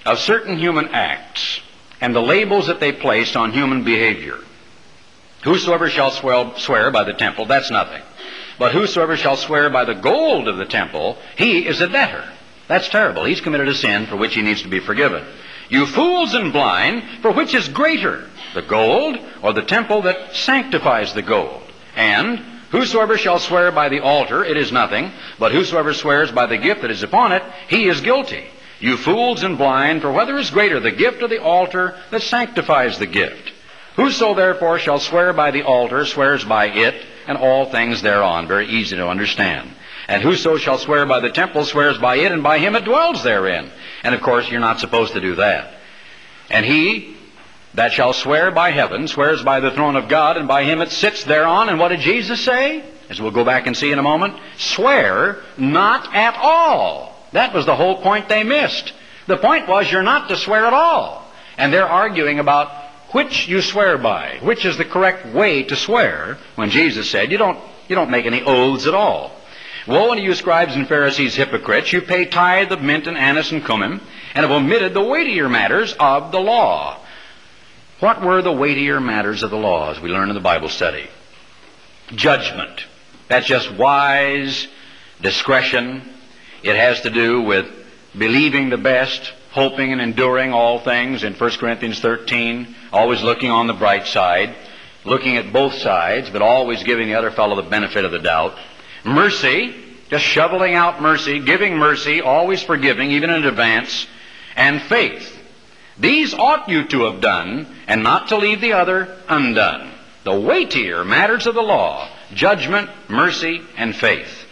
[0.04, 1.60] of certain human acts
[2.00, 4.38] and the labels that they place on human behavior.
[5.44, 8.02] Whosoever shall swear by the temple, that's nothing.
[8.58, 12.24] But whosoever shall swear by the gold of the temple, he is a debtor.
[12.66, 13.24] That's terrible.
[13.24, 15.24] He's committed a sin for which he needs to be forgiven.
[15.68, 21.14] You fools and blind, for which is greater, the gold or the temple that sanctifies
[21.14, 21.62] the gold?
[21.96, 22.38] And
[22.70, 26.82] whosoever shall swear by the altar, it is nothing, but whosoever swears by the gift
[26.82, 28.44] that is upon it, he is guilty.
[28.80, 32.98] You fools and blind, for whether is greater, the gift or the altar that sanctifies
[32.98, 33.52] the gift?
[33.96, 38.46] Whoso therefore shall swear by the altar swears by it and all things thereon.
[38.46, 39.70] Very easy to understand.
[40.06, 43.24] And whoso shall swear by the temple swears by it and by him it dwells
[43.24, 43.70] therein.
[44.04, 45.74] And of course, you're not supposed to do that.
[46.48, 47.17] And he
[47.78, 50.90] that shall swear by heaven swears by the throne of God and by him that
[50.90, 51.68] sits thereon.
[51.68, 52.84] And what did Jesus say?
[53.08, 57.16] As we'll go back and see in a moment, swear not at all.
[57.32, 58.92] That was the whole point they missed.
[59.28, 61.24] The point was you're not to swear at all.
[61.56, 62.70] And they're arguing about
[63.12, 67.38] which you swear by, which is the correct way to swear, when Jesus said you
[67.38, 69.32] don't, you don't make any oaths at all.
[69.86, 71.92] Woe unto you, scribes and Pharisees, hypocrites!
[71.92, 74.00] You pay tithe of mint and anise and cumin,
[74.34, 76.98] and have omitted the weightier matters of the law.
[78.00, 81.08] What were the weightier matters of the law, as we learn in the Bible study?
[82.12, 82.84] Judgment.
[83.26, 84.68] That's just wise
[85.20, 86.08] discretion.
[86.62, 87.66] It has to do with
[88.16, 93.66] believing the best, hoping and enduring all things in 1 Corinthians 13, always looking on
[93.66, 94.54] the bright side,
[95.04, 98.56] looking at both sides, but always giving the other fellow the benefit of the doubt.
[99.04, 99.74] Mercy,
[100.08, 104.06] just shoveling out mercy, giving mercy, always forgiving, even in advance,
[104.54, 105.37] and faith.
[106.00, 109.92] These ought you to have done, and not to leave the other undone.
[110.24, 114.44] The weightier matters of the law, judgment, mercy, and faith.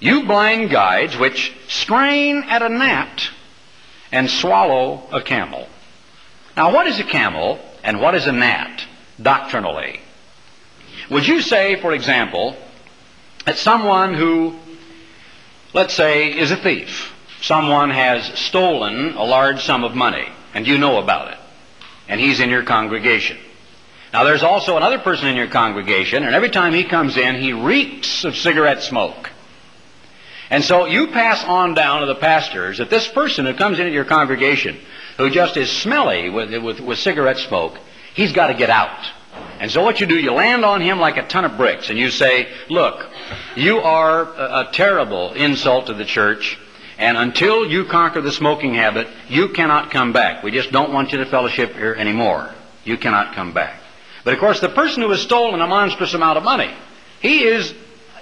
[0.00, 3.30] You blind guides which strain at a gnat
[4.10, 5.68] and swallow a camel.
[6.56, 8.84] Now, what is a camel and what is a gnat
[9.20, 10.00] doctrinally?
[11.10, 12.56] Would you say, for example,
[13.44, 14.56] that someone who,
[15.72, 20.78] let's say, is a thief, someone has stolen a large sum of money, and you
[20.78, 21.38] know about it,
[22.08, 23.38] and he's in your congregation.
[24.12, 27.52] Now, there's also another person in your congregation, and every time he comes in, he
[27.52, 29.30] reeks of cigarette smoke.
[30.50, 33.90] And so you pass on down to the pastors that this person who comes into
[33.90, 34.78] your congregation,
[35.16, 37.78] who just is smelly with, with, with cigarette smoke,
[38.12, 39.02] he's got to get out.
[39.60, 41.98] And so what you do, you land on him like a ton of bricks, and
[41.98, 43.08] you say, look,
[43.56, 46.58] you are a, a terrible insult to the church,
[47.02, 50.44] and until you conquer the smoking habit, you cannot come back.
[50.44, 52.48] We just don't want you to fellowship here anymore.
[52.84, 53.80] You cannot come back.
[54.22, 56.72] But of course, the person who has stolen a monstrous amount of money,
[57.20, 57.74] he is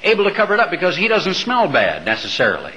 [0.02, 2.72] able to cover it up because he doesn't smell bad necessarily.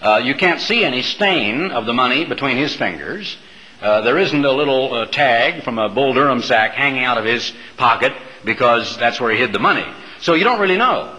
[0.00, 3.36] Uh, you can't see any stain of the money between his fingers.
[3.82, 7.24] Uh, there isn't a little uh, tag from a Bull Durham sack hanging out of
[7.24, 8.12] his pocket
[8.44, 9.86] because that's where he hid the money.
[10.20, 11.16] So you don't really know.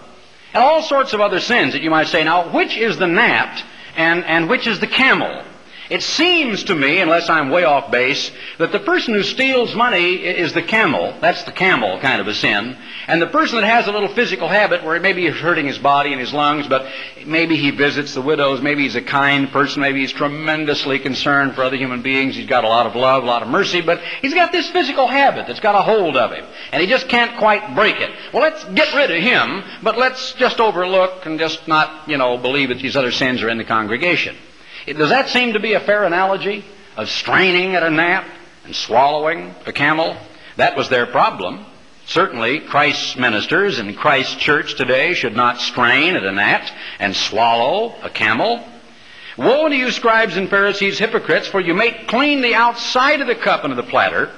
[0.54, 3.62] And all sorts of other sins that you might say, now, which is the gnat
[3.96, 5.44] and, and which is the camel?
[5.92, 10.14] It seems to me, unless I'm way off base, that the person who steals money
[10.14, 11.14] is the camel.
[11.20, 12.78] That's the camel kind of a sin.
[13.06, 16.12] And the person that has a little physical habit where maybe he's hurting his body
[16.12, 16.86] and his lungs, but
[17.26, 21.62] maybe he visits the widows, maybe he's a kind person, maybe he's tremendously concerned for
[21.62, 24.32] other human beings, he's got a lot of love, a lot of mercy, but he's
[24.32, 26.46] got this physical habit that's got a hold of him.
[26.72, 28.08] And he just can't quite break it.
[28.32, 32.38] Well, let's get rid of him, but let's just overlook and just not, you know,
[32.38, 34.34] believe that these other sins are in the congregation.
[34.86, 36.64] Does that seem to be a fair analogy
[36.96, 38.24] of straining at a gnat
[38.64, 40.16] and swallowing a camel?
[40.56, 41.64] That was their problem.
[42.06, 47.94] Certainly, Christ's ministers and Christ's church today should not strain at a gnat and swallow
[48.02, 48.66] a camel.
[49.38, 53.36] Woe unto you, scribes and Pharisees, hypocrites, for you make clean the outside of the
[53.36, 54.30] cup and of the platter,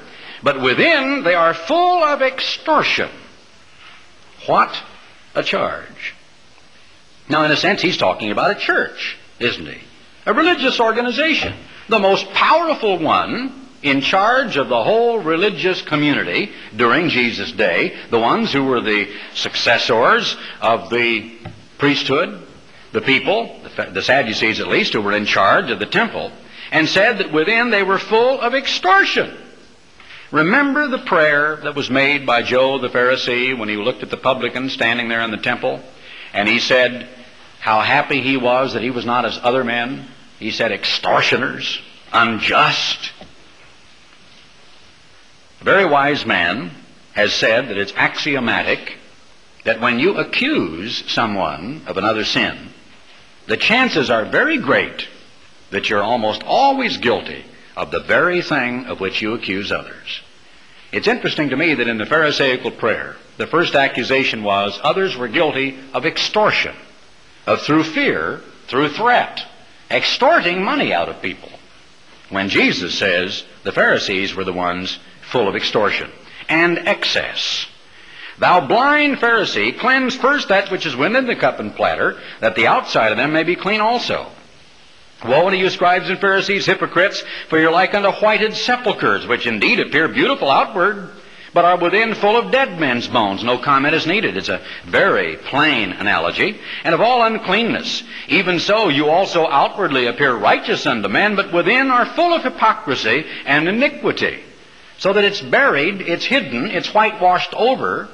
[0.42, 3.08] but within they are full of extortion.
[4.46, 4.76] What
[5.34, 6.14] a charge.
[7.30, 9.80] Now, in a sense, he's talking about a church, isn't he?
[10.26, 11.54] A religious organization,
[11.88, 18.18] the most powerful one in charge of the whole religious community during Jesus' day, the
[18.18, 21.36] ones who were the successors of the
[21.76, 22.46] priesthood,
[22.92, 23.60] the people,
[23.92, 26.32] the Sadducees at least, who were in charge of the temple,
[26.72, 29.36] and said that within they were full of extortion.
[30.30, 34.16] Remember the prayer that was made by Joe the Pharisee when he looked at the
[34.16, 35.80] publican standing there in the temple?
[36.32, 37.08] And he said
[37.60, 40.08] how happy he was that he was not as other men,
[40.44, 41.80] he said extortioners,
[42.12, 43.12] unjust.
[45.62, 46.70] A very wise man
[47.14, 48.98] has said that it's axiomatic
[49.64, 52.68] that when you accuse someone of another sin,
[53.46, 55.08] the chances are very great
[55.70, 57.42] that you're almost always guilty
[57.74, 60.20] of the very thing of which you accuse others.
[60.92, 65.28] It's interesting to me that in the Pharisaical prayer, the first accusation was others were
[65.28, 66.76] guilty of extortion,
[67.46, 69.46] of through fear, through threat,
[69.90, 71.50] extorting money out of people.
[72.30, 74.98] When Jesus says the Pharisees were the ones
[75.30, 76.10] full of extortion
[76.48, 77.66] and excess.
[78.38, 82.66] Thou blind Pharisee, cleanse first that which is within the cup and platter, that the
[82.66, 84.26] outside of them may be clean also.
[85.24, 89.80] Woe unto you, scribes and Pharisees, hypocrites, for you're like unto whited sepulchres, which indeed
[89.80, 91.10] appear beautiful outward,
[91.54, 93.44] but are within full of dead men's bones.
[93.44, 94.36] No comment is needed.
[94.36, 96.58] It's a very plain analogy.
[96.82, 101.90] And of all uncleanness, even so you also outwardly appear righteous unto men, but within
[101.90, 104.42] are full of hypocrisy and iniquity.
[104.98, 108.08] So that it's buried, it's hidden, it's whitewashed over.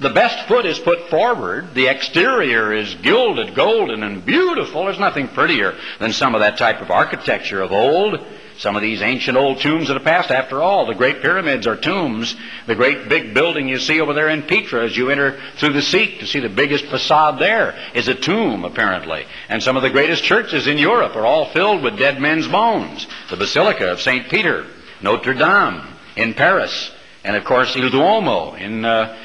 [0.00, 1.74] The best foot is put forward.
[1.74, 4.84] The exterior is gilded, golden, and beautiful.
[4.84, 8.20] There's nothing prettier than some of that type of architecture of old.
[8.58, 11.76] Some of these ancient old tombs of the past, after all, the great pyramids are
[11.76, 12.36] tombs.
[12.66, 15.80] The great big building you see over there in Petra as you enter through the
[15.80, 19.26] Siq to see the biggest facade there is a tomb, apparently.
[19.48, 23.08] And some of the greatest churches in Europe are all filled with dead men's bones.
[23.28, 24.28] The Basilica of St.
[24.28, 24.66] Peter,
[25.02, 25.82] Notre Dame
[26.16, 26.92] in Paris,
[27.24, 29.16] and of course Il Duomo in, uh,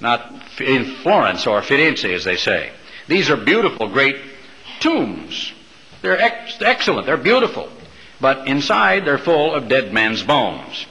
[0.00, 2.72] not in Florence or Firenze, as they say.
[3.06, 4.16] These are beautiful, great
[4.80, 5.52] tombs.
[6.00, 7.06] They're ex- excellent.
[7.06, 7.70] They're beautiful
[8.22, 10.86] but inside they're full of dead men's bones.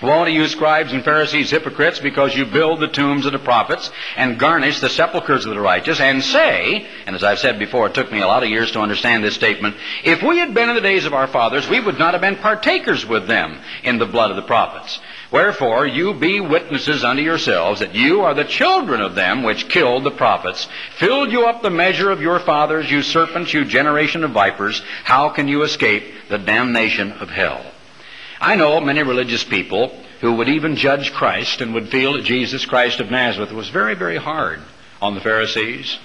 [0.00, 3.90] Woe to you, scribes and Pharisees, hypocrites, because you build the tombs of the prophets
[4.16, 7.94] and garnish the sepulchres of the righteous, and say, and as I've said before, it
[7.94, 10.76] took me a lot of years to understand this statement, if we had been in
[10.76, 14.06] the days of our fathers, we would not have been partakers with them in the
[14.06, 15.00] blood of the prophets.
[15.32, 20.04] Wherefore, you be witnesses unto yourselves that you are the children of them which killed
[20.04, 24.30] the prophets, filled you up the measure of your fathers, you serpents, you generation of
[24.30, 24.80] vipers.
[25.04, 27.64] How can you escape the damnation of hell?
[28.40, 29.88] I know many religious people
[30.20, 33.94] who would even judge Christ and would feel that Jesus Christ of Nazareth was very,
[33.94, 34.60] very hard
[35.00, 35.98] on the Pharisees.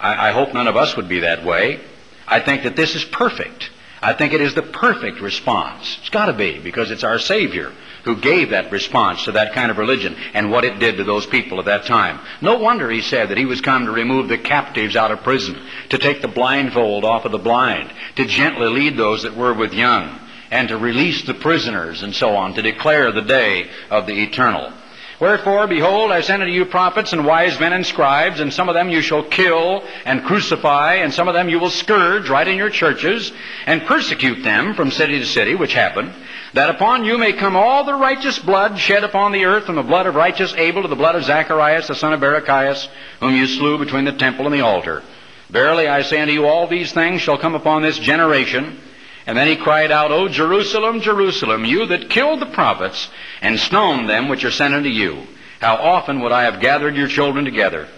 [0.00, 1.80] I, I hope none of us would be that way.
[2.26, 3.70] I think that this is perfect.
[4.00, 5.98] I think it is the perfect response.
[6.00, 7.72] It's got to be because it's our Savior
[8.04, 11.26] who gave that response to that kind of religion and what it did to those
[11.26, 12.18] people at that time.
[12.40, 15.56] No wonder he said that he was come to remove the captives out of prison,
[15.90, 19.72] to take the blindfold off of the blind, to gently lead those that were with
[19.72, 20.18] young,
[20.52, 24.70] and to release the prisoners and so on, to declare the day of the eternal.
[25.18, 28.74] Wherefore, behold, I send unto you prophets and wise men and scribes, and some of
[28.74, 32.58] them you shall kill and crucify, and some of them you will scourge right in
[32.58, 33.32] your churches,
[33.64, 36.12] and persecute them from city to city, which happened,
[36.52, 39.82] that upon you may come all the righteous blood shed upon the earth, from the
[39.82, 42.88] blood of righteous Abel to the blood of Zacharias, the son of Barachias,
[43.20, 45.02] whom you slew between the temple and the altar.
[45.48, 48.78] Verily I say unto you, all these things shall come upon this generation.
[49.26, 53.08] And then he cried out, O Jerusalem, Jerusalem, you that killed the prophets
[53.40, 55.26] and stoned them which are sent unto you,
[55.60, 57.88] how often would I have gathered your children together,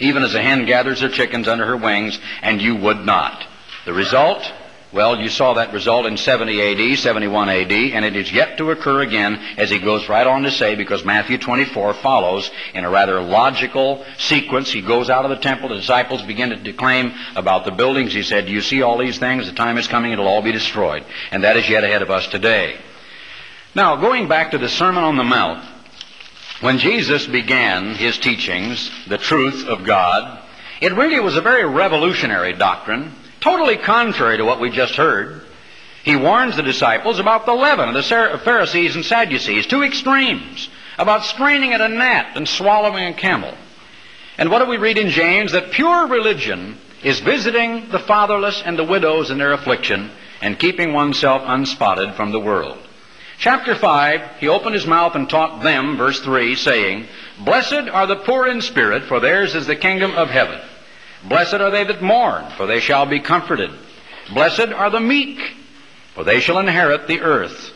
[0.00, 3.46] even as a hen gathers her chickens under her wings, and you would not.
[3.84, 4.50] The result?
[4.92, 8.70] Well, you saw that result in 70 AD, 71 AD, and it is yet to
[8.72, 12.90] occur again, as he goes right on to say, because Matthew 24 follows in a
[12.90, 14.70] rather logical sequence.
[14.70, 18.12] He goes out of the temple, the disciples begin to declaim about the buildings.
[18.12, 19.46] He said, Do you see all these things?
[19.46, 21.06] The time is coming, it'll all be destroyed.
[21.30, 22.76] And that is yet ahead of us today.
[23.74, 25.64] Now, going back to the Sermon on the Mount,
[26.60, 30.38] when Jesus began his teachings, the truth of God,
[30.82, 35.42] it really was a very revolutionary doctrine totally contrary to what we just heard.
[36.04, 40.68] He warns the disciples about the leaven of the Pharisees and Sadducees, two extremes,
[40.98, 43.54] about straining at a gnat and swallowing a camel.
[44.38, 45.52] And what do we read in James?
[45.52, 50.92] That pure religion is visiting the fatherless and the widows in their affliction and keeping
[50.92, 52.78] oneself unspotted from the world.
[53.38, 57.06] Chapter 5, he opened his mouth and taught them, verse 3, saying,
[57.40, 60.60] Blessed are the poor in spirit, for theirs is the kingdom of heaven.
[61.24, 63.70] Blessed are they that mourn, for they shall be comforted.
[64.32, 65.38] Blessed are the meek,
[66.14, 67.72] for they shall inherit the earth.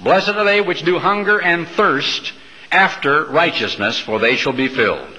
[0.00, 2.32] Blessed are they which do hunger and thirst
[2.70, 5.18] after righteousness, for they shall be filled.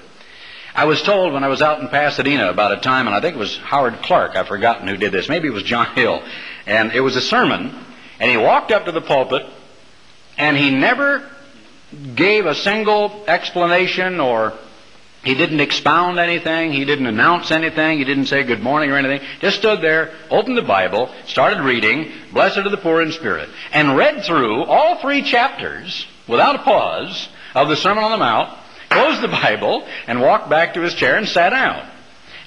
[0.74, 3.34] I was told when I was out in Pasadena about a time, and I think
[3.34, 6.22] it was Howard Clark, I've forgotten who did this, maybe it was John Hill,
[6.66, 7.74] and it was a sermon,
[8.20, 9.46] and he walked up to the pulpit,
[10.38, 11.28] and he never
[12.14, 14.52] gave a single explanation or
[15.22, 16.72] he didn't expound anything.
[16.72, 17.98] He didn't announce anything.
[17.98, 19.26] He didn't say good morning or anything.
[19.40, 23.96] Just stood there, opened the Bible, started reading, Blessed are the poor in spirit, and
[23.96, 28.56] read through all three chapters without a pause of the Sermon on the Mount,
[28.88, 31.89] closed the Bible, and walked back to his chair and sat down.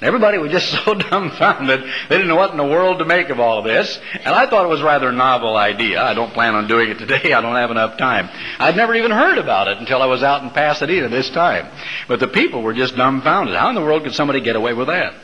[0.03, 1.83] Everybody was just so dumbfounded.
[2.09, 3.99] They didn't know what in the world to make of all of this.
[4.13, 6.01] And I thought it was rather a rather novel idea.
[6.01, 7.33] I don't plan on doing it today.
[7.33, 8.29] I don't have enough time.
[8.59, 11.67] I'd never even heard about it until I was out in Pasadena this time.
[12.07, 13.55] But the people were just dumbfounded.
[13.55, 15.15] How in the world could somebody get away with that?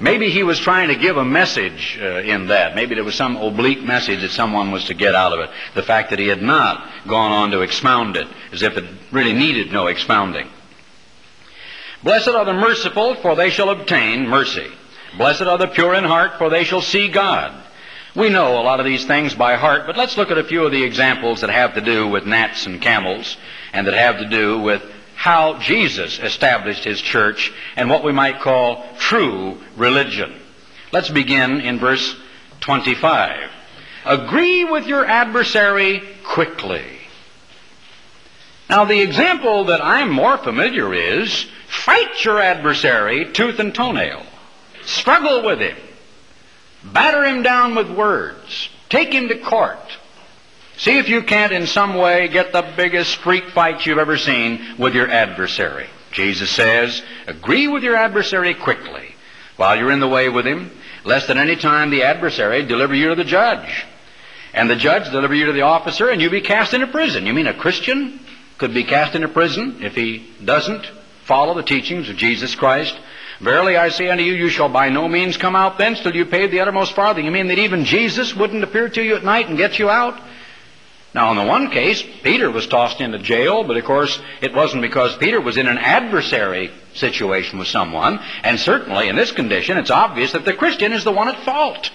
[0.00, 2.74] Maybe he was trying to give a message uh, in that.
[2.74, 5.50] Maybe there was some oblique message that someone was to get out of it.
[5.74, 9.32] The fact that he had not gone on to expound it, as if it really
[9.32, 10.48] needed no expounding.
[12.02, 14.70] Blessed are the merciful, for they shall obtain mercy.
[15.16, 17.54] Blessed are the pure in heart, for they shall see God.
[18.14, 20.64] We know a lot of these things by heart, but let's look at a few
[20.64, 23.36] of the examples that have to do with gnats and camels,
[23.72, 24.82] and that have to do with
[25.14, 30.34] how Jesus established his church and what we might call true religion.
[30.90, 32.16] Let's begin in verse
[32.60, 33.50] 25.
[34.04, 36.91] Agree with your adversary quickly.
[38.72, 44.24] Now, the example that I'm more familiar is Fight your adversary tooth and toenail.
[44.84, 45.76] Struggle with him.
[46.84, 48.70] Batter him down with words.
[48.88, 49.98] Take him to court.
[50.76, 54.76] See if you can't in some way get the biggest street fight you've ever seen
[54.78, 55.88] with your adversary.
[56.12, 59.14] Jesus says, agree with your adversary quickly
[59.56, 60.70] while you're in the way with him,
[61.04, 63.84] lest at any time the adversary deliver you to the judge.
[64.54, 67.26] And the judge deliver you to the officer and you be cast into prison.
[67.26, 68.20] You mean a Christian
[68.62, 70.86] could be cast into prison if he doesn't
[71.24, 72.96] follow the teachings of Jesus Christ.
[73.40, 76.24] Verily I say unto you, you shall by no means come out thence till you
[76.26, 77.24] pay the uttermost farthing.
[77.24, 80.22] You mean that even Jesus wouldn't appear to you at night and get you out?
[81.12, 84.82] Now, in the one case, Peter was tossed into jail, but of course, it wasn't
[84.82, 88.20] because Peter was in an adversary situation with someone.
[88.44, 91.90] And certainly, in this condition, it's obvious that the Christian is the one at fault.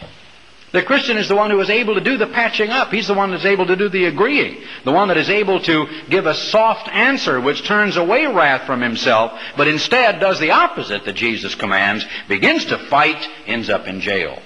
[0.73, 2.91] The Christian is the one who is able to do the patching up.
[2.91, 4.61] He's the one that's able to do the agreeing.
[4.83, 8.81] The one that is able to give a soft answer which turns away wrath from
[8.81, 14.01] himself, but instead does the opposite that Jesus commands, begins to fight, ends up in
[14.01, 14.41] jail.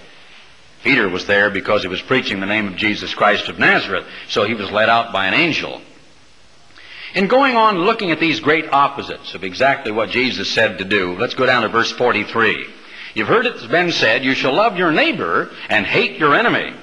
[0.84, 4.46] Peter was there because he was preaching the name of Jesus Christ of Nazareth, so
[4.46, 5.82] he was led out by an angel.
[7.16, 11.18] In going on looking at these great opposites of exactly what Jesus said to do,
[11.18, 12.68] let's go down to verse 43.
[13.14, 16.74] You've heard it's been said, you shall love your neighbor and hate your enemy.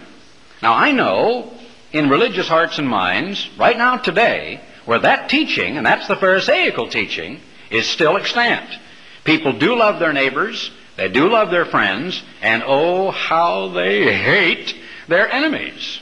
[0.62, 1.52] Now I know
[1.92, 6.88] in religious hearts and minds, right now today, where that teaching, and that's the Pharisaical
[6.88, 8.68] teaching, is still extant.
[9.24, 14.74] People do love their neighbors, they do love their friends, and oh, how they hate
[15.06, 16.00] their enemies.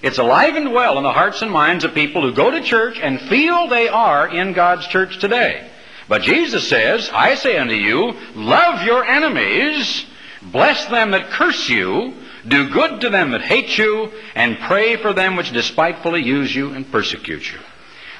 [0.00, 2.98] It's alive and well in the hearts and minds of people who go to church
[3.02, 5.68] and feel they are in God's church today.
[6.08, 10.06] But Jesus says, I say unto you, love your enemies,
[10.42, 12.14] bless them that curse you,
[12.46, 16.72] do good to them that hate you, and pray for them which despitefully use you
[16.72, 17.58] and persecute you.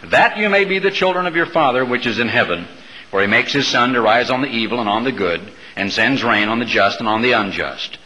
[0.04, 2.68] That you may be the children of your Father which is in heaven,
[3.10, 5.40] for he makes his sun to rise on the evil and on the good,
[5.74, 7.98] and sends rain on the just and on the unjust.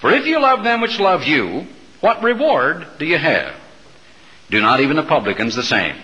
[0.00, 1.66] For if you love them which love you,
[2.00, 3.54] what reward do you have?
[4.50, 5.96] Do not even the publicans the same?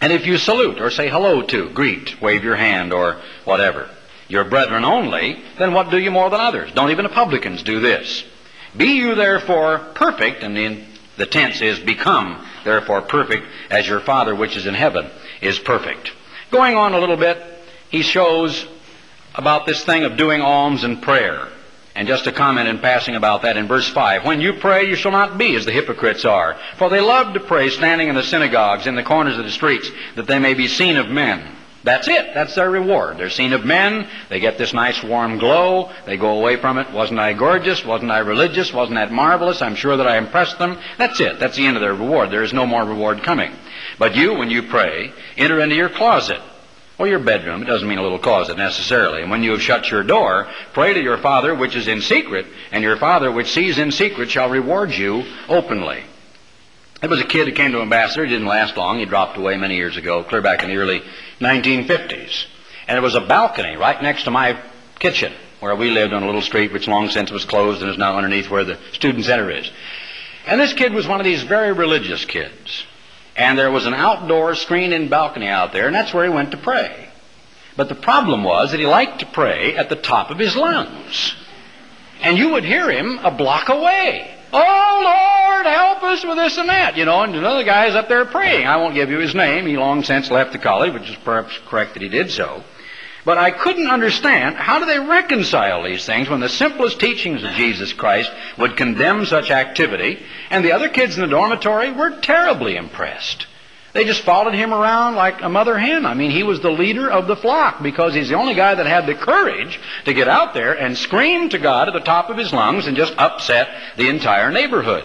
[0.00, 3.90] And if you salute or say hello to, greet, wave your hand or whatever,
[4.28, 6.72] your brethren only, then what do you more than others?
[6.72, 8.24] Don't even the publicans do this.
[8.76, 10.86] Be you therefore perfect, and in
[11.16, 15.10] the tense is become therefore perfect as your Father which is in heaven
[15.42, 16.12] is perfect.
[16.50, 17.42] Going on a little bit,
[17.90, 18.66] he shows
[19.34, 21.48] about this thing of doing alms and prayer.
[21.94, 24.24] And just a comment in passing about that in verse 5.
[24.24, 26.56] When you pray, you shall not be as the hypocrites are.
[26.76, 29.90] For they love to pray standing in the synagogues, in the corners of the streets,
[30.14, 31.56] that they may be seen of men.
[31.82, 32.34] That's it.
[32.34, 33.16] That's their reward.
[33.16, 34.06] They're seen of men.
[34.28, 35.90] They get this nice warm glow.
[36.04, 36.92] They go away from it.
[36.92, 37.84] Wasn't I gorgeous?
[37.84, 38.72] Wasn't I religious?
[38.72, 39.62] Wasn't that marvelous?
[39.62, 40.78] I'm sure that I impressed them.
[40.98, 41.40] That's it.
[41.40, 42.30] That's the end of their reward.
[42.30, 43.52] There is no more reward coming.
[43.98, 46.40] But you, when you pray, enter into your closet
[47.00, 47.62] or your bedroom.
[47.62, 49.22] It doesn't mean a little closet necessarily.
[49.22, 52.44] And when you have shut your door, pray to your Father which is in secret,
[52.70, 56.02] and your Father which sees in secret shall reward you openly.
[57.00, 58.24] There was a kid who came to Ambassador.
[58.24, 58.98] He didn't last long.
[58.98, 61.00] He dropped away many years ago, clear back in the early
[61.40, 62.44] 1950s.
[62.86, 64.60] And it was a balcony right next to my
[64.98, 67.96] kitchen where we lived on a little street which long since was closed and is
[67.96, 69.70] now underneath where the student center is.
[70.46, 72.84] And this kid was one of these very religious kids.
[73.40, 76.58] And there was an outdoor screened-in balcony out there, and that's where he went to
[76.58, 77.08] pray.
[77.74, 81.34] But the problem was that he liked to pray at the top of his lungs.
[82.20, 84.36] And you would hear him a block away.
[84.52, 86.98] Oh, Lord, help us with this and that.
[86.98, 88.66] You know, and another guy is up there praying.
[88.66, 89.66] I won't give you his name.
[89.66, 92.62] He long since left the college, which is perhaps correct that he did so.
[93.24, 97.50] But I couldn't understand how do they reconcile these things when the simplest teachings of
[97.50, 102.76] Jesus Christ would condemn such activity, and the other kids in the dormitory were terribly
[102.76, 103.46] impressed.
[103.92, 106.06] They just followed him around like a mother hen.
[106.06, 108.86] I mean, he was the leader of the flock because he's the only guy that
[108.86, 112.36] had the courage to get out there and scream to God at the top of
[112.36, 115.04] his lungs and just upset the entire neighborhood.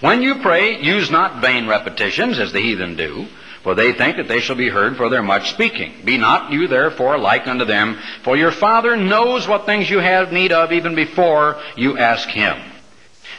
[0.00, 3.28] When you pray, use not vain repetitions as the heathen do,
[3.64, 5.94] for they think that they shall be heard for their much speaking.
[6.04, 10.32] Be not you therefore like unto them, for your Father knows what things you have
[10.32, 12.56] need of even before you ask Him.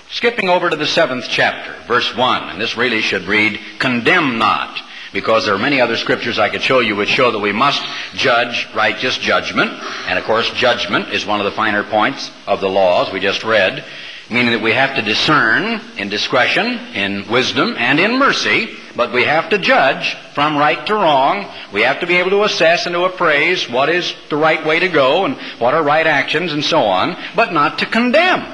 [0.10, 4.82] Skipping over to the seventh chapter, verse 1, and this really should read, Condemn not,
[5.14, 7.84] because there are many other scriptures I could show you which show that we must
[8.16, 9.72] judge righteous judgment.
[10.08, 13.44] And of course, judgment is one of the finer points of the laws we just
[13.44, 13.86] read,
[14.30, 16.66] meaning that we have to discern in discretion,
[16.96, 21.52] in wisdom, and in mercy but we have to judge from right to wrong.
[21.74, 24.80] We have to be able to assess and to appraise what is the right way
[24.80, 28.46] to go and what are right actions and so on, but not to condemn.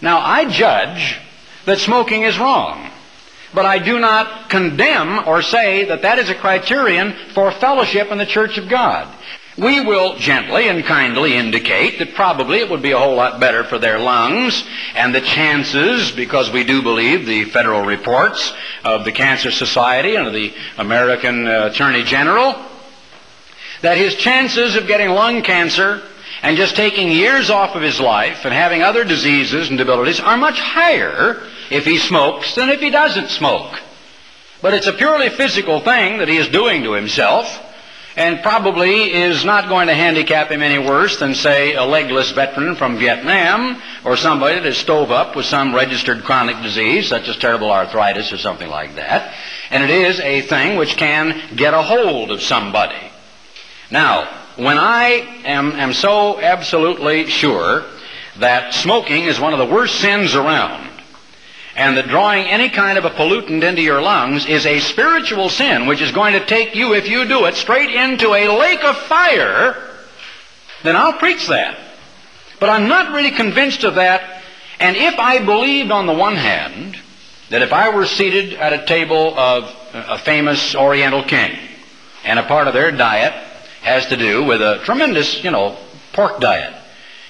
[0.00, 1.18] Now, I judge
[1.64, 2.90] that smoking is wrong.
[3.54, 8.16] But I do not condemn or say that that is a criterion for fellowship in
[8.16, 9.14] the church of God.
[9.58, 13.64] We will gently and kindly indicate that probably it would be a whole lot better
[13.64, 19.12] for their lungs and the chances, because we do believe the federal reports of the
[19.12, 22.54] Cancer Society and of the American uh, Attorney General,
[23.82, 26.02] that his chances of getting lung cancer
[26.42, 30.38] and just taking years off of his life and having other diseases and debilities are
[30.38, 33.78] much higher if he smokes than if he doesn't smoke.
[34.62, 37.68] But it's a purely physical thing that he is doing to himself
[38.16, 42.76] and probably is not going to handicap him any worse than, say, a legless veteran
[42.76, 47.36] from Vietnam or somebody that is stove up with some registered chronic disease, such as
[47.36, 49.34] terrible arthritis or something like that.
[49.70, 53.10] And it is a thing which can get a hold of somebody.
[53.90, 57.84] Now, when I am, am so absolutely sure
[58.38, 60.88] that smoking is one of the worst sins around,
[61.74, 65.86] and that drawing any kind of a pollutant into your lungs is a spiritual sin
[65.86, 68.96] which is going to take you, if you do it, straight into a lake of
[68.96, 69.76] fire,
[70.82, 71.78] then I'll preach that.
[72.60, 74.42] But I'm not really convinced of that.
[74.80, 76.98] And if I believed on the one hand
[77.48, 81.58] that if I were seated at a table of a famous Oriental king,
[82.24, 83.32] and a part of their diet
[83.82, 85.76] has to do with a tremendous, you know,
[86.12, 86.74] pork diet.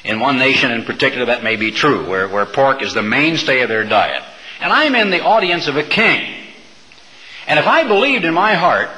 [0.05, 3.61] In one nation in particular, that may be true, where, where pork is the mainstay
[3.61, 4.23] of their diet
[4.63, 6.35] and I'm in the audience of a king.
[7.47, 8.91] And if I believed in my heart,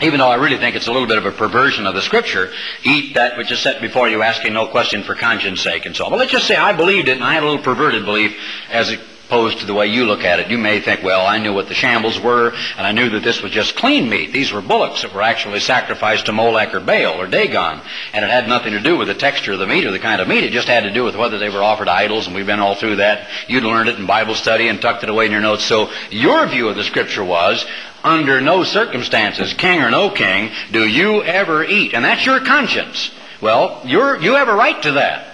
[0.00, 2.52] even though I really think it's a little bit of a perversion of the scripture,
[2.84, 6.04] eat that which is set before you, asking no question for conscience sake and so
[6.04, 6.10] on.
[6.10, 8.36] But let's just say I believed it and I had a little perverted belief
[8.70, 9.00] as it
[9.32, 10.50] opposed to the way you look at it.
[10.50, 13.40] You may think, well, I knew what the shambles were, and I knew that this
[13.40, 14.30] was just clean meat.
[14.30, 17.80] These were bullocks that were actually sacrificed to Molech or Baal or Dagon,
[18.12, 20.20] and it had nothing to do with the texture of the meat or the kind
[20.20, 20.44] of meat.
[20.44, 22.74] It just had to do with whether they were offered idols, and we've been all
[22.74, 23.26] through that.
[23.48, 25.64] You'd learned it in Bible study and tucked it away in your notes.
[25.64, 27.64] So your view of the Scripture was,
[28.04, 31.94] under no circumstances, king or no king, do you ever eat.
[31.94, 33.10] And that's your conscience.
[33.40, 35.31] Well, you have a right to that.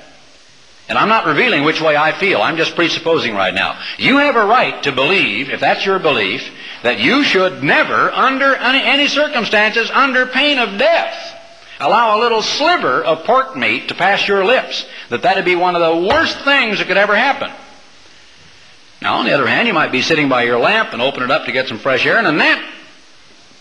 [0.88, 2.40] And I'm not revealing which way I feel.
[2.40, 3.78] I'm just presupposing right now.
[3.98, 6.50] You have a right to believe, if that's your belief,
[6.82, 11.34] that you should never, under any circumstances, under pain of death,
[11.78, 14.86] allow a little sliver of pork meat to pass your lips.
[15.10, 17.50] That that'd be one of the worst things that could ever happen.
[19.02, 21.30] Now, on the other hand, you might be sitting by your lamp and open it
[21.30, 22.64] up to get some fresh air, and a gnat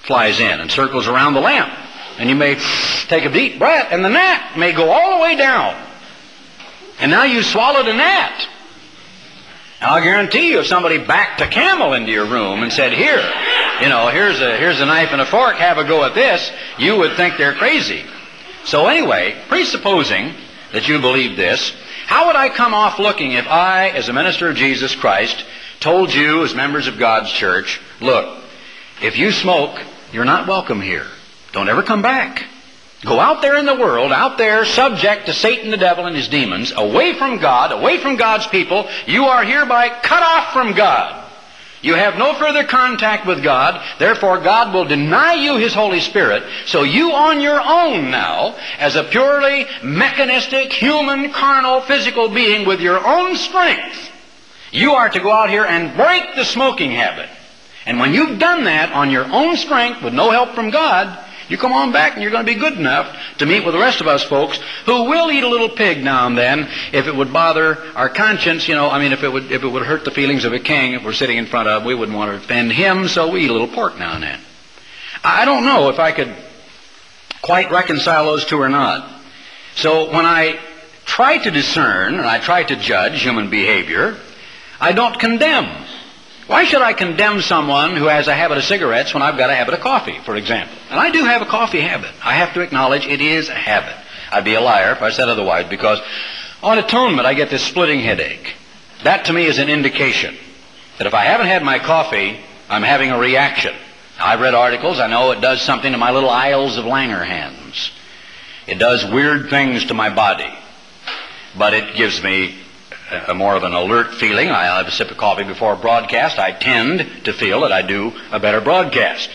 [0.04, 1.72] flies in and circles around the lamp.
[2.20, 2.56] And you may
[3.08, 5.87] take a deep breath, and the gnat may go all the way down
[7.00, 8.48] and now you swallowed a gnat.
[9.80, 13.24] And I'll guarantee you, if somebody backed a camel into your room and said, "Here,
[13.82, 15.58] you know, here's a here's a knife and a fork.
[15.58, 18.04] Have a go at this," you would think they're crazy.
[18.64, 20.34] So anyway, presupposing
[20.72, 21.74] that you believe this,
[22.08, 25.46] how would I come off looking if I, as a minister of Jesus Christ,
[25.80, 28.44] told you, as members of God's church, look,
[29.02, 29.80] if you smoke,
[30.12, 31.06] you're not welcome here.
[31.52, 32.46] Don't ever come back.
[33.06, 36.28] Go out there in the world, out there subject to Satan the devil and his
[36.28, 38.88] demons, away from God, away from God's people.
[39.06, 41.26] You are hereby cut off from God.
[41.82, 46.44] You have no further contact with God, therefore God will deny you His Holy Spirit.
[46.66, 52.82] So you on your own now, as a purely mechanistic, human, carnal, physical being with
[52.82, 54.10] your own strength,
[54.72, 57.30] you are to go out here and break the smoking habit.
[57.86, 61.58] And when you've done that on your own strength with no help from God, you
[61.58, 64.02] come on back and you're going to be good enough to meet with the rest
[64.02, 67.32] of us folks who will eat a little pig now and then if it would
[67.32, 70.12] bother our conscience, you know, I mean if it would if it would hurt the
[70.12, 72.72] feelings of a king if we're sitting in front of, we wouldn't want to offend
[72.72, 74.40] him, so we eat a little pork now and then.
[75.24, 76.34] I don't know if I could
[77.42, 79.10] quite reconcile those two or not.
[79.76, 80.60] So when I
[81.06, 84.18] try to discern and I try to judge human behavior,
[84.80, 85.87] I don't condemn.
[86.48, 89.56] Why should I condemn someone who has a habit of cigarettes when I've got a
[89.56, 90.76] habit of coffee, for example?
[90.90, 92.12] And I do have a coffee habit.
[92.24, 93.96] I have to acknowledge it is a habit.
[94.32, 96.00] I'd be a liar if I said otherwise because
[96.64, 98.56] on atonement I get this splitting headache.
[99.04, 100.36] That to me is an indication
[100.98, 102.40] that if I haven't had my coffee,
[102.70, 103.76] I'm having a reaction.
[104.20, 105.00] I've read articles.
[105.00, 107.92] I know it does something to my little Isles of Langerhans.
[108.66, 110.52] It does weird things to my body.
[111.58, 112.58] But it gives me
[113.12, 114.50] a more of an alert feeling.
[114.50, 116.40] I have a sip of coffee before a broadcast.
[116.40, 119.30] I tend to feel that I do a better broadcast.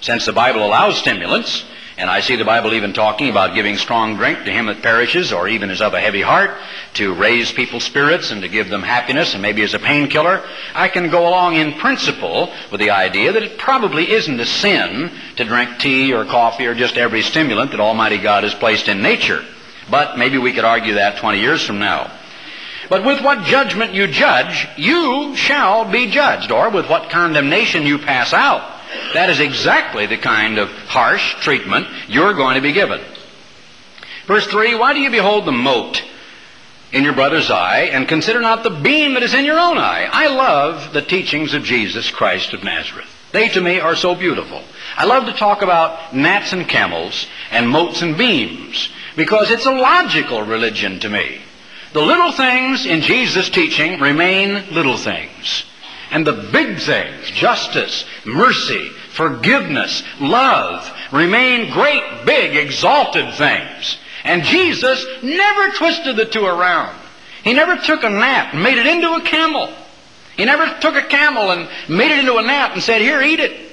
[0.00, 1.64] Since the Bible allows stimulants,
[1.98, 5.34] and I see the Bible even talking about giving strong drink to him that perishes
[5.34, 6.56] or even is of a heavy heart
[6.94, 10.42] to raise people's spirits and to give them happiness and maybe as a painkiller,
[10.74, 15.10] I can go along in principle with the idea that it probably isn't a sin
[15.36, 19.02] to drink tea or coffee or just every stimulant that Almighty God has placed in
[19.02, 19.44] nature.
[19.90, 22.10] But maybe we could argue that 20 years from now.
[22.90, 26.50] But with what judgment you judge, you shall be judged.
[26.50, 28.68] Or with what condemnation you pass out,
[29.14, 33.00] that is exactly the kind of harsh treatment you're going to be given.
[34.26, 36.02] Verse 3, Why do you behold the mote
[36.92, 40.08] in your brother's eye and consider not the beam that is in your own eye?
[40.10, 43.06] I love the teachings of Jesus Christ of Nazareth.
[43.30, 44.64] They to me are so beautiful.
[44.96, 49.70] I love to talk about gnats and camels and motes and beams because it's a
[49.70, 51.40] logical religion to me.
[51.92, 55.64] The little things in Jesus' teaching remain little things.
[56.12, 63.98] And the big things, justice, mercy, forgiveness, love, remain great, big, exalted things.
[64.24, 66.96] And Jesus never twisted the two around.
[67.42, 69.72] He never took a gnat and made it into a camel.
[70.36, 73.40] He never took a camel and made it into a gnat and said, Here, eat
[73.40, 73.72] it.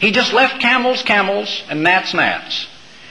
[0.00, 2.66] He just left camels camels and gnats gnats.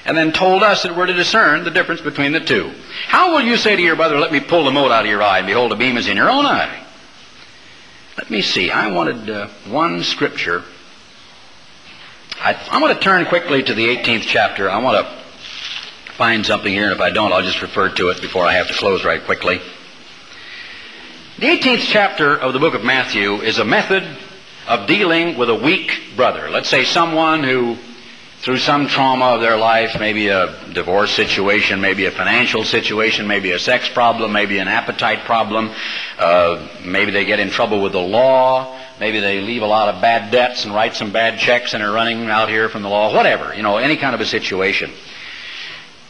[0.06, 2.72] And then told us that we're to discern the difference between the two.
[3.08, 5.22] How will you say to your brother, Let me pull the mote out of your
[5.22, 6.84] eye, and behold, a beam is in your own eye?
[8.18, 8.72] Let me see.
[8.72, 10.64] I wanted uh, one scripture.
[12.40, 14.70] I, I want to turn quickly to the 18th chapter.
[14.70, 15.22] I want to
[16.14, 18.68] find something here, and if I don't, I'll just refer to it before I have
[18.68, 19.62] to close right quickly.
[21.40, 24.04] The 18th chapter of the book of Matthew is a method
[24.68, 26.50] of dealing with a weak brother.
[26.50, 27.78] Let's say someone who,
[28.42, 33.52] through some trauma of their life, maybe a divorce situation, maybe a financial situation, maybe
[33.52, 35.70] a sex problem, maybe an appetite problem,
[36.18, 40.02] uh, maybe they get in trouble with the law, maybe they leave a lot of
[40.02, 43.14] bad debts and write some bad checks and are running out here from the law,
[43.14, 44.92] whatever, you know, any kind of a situation.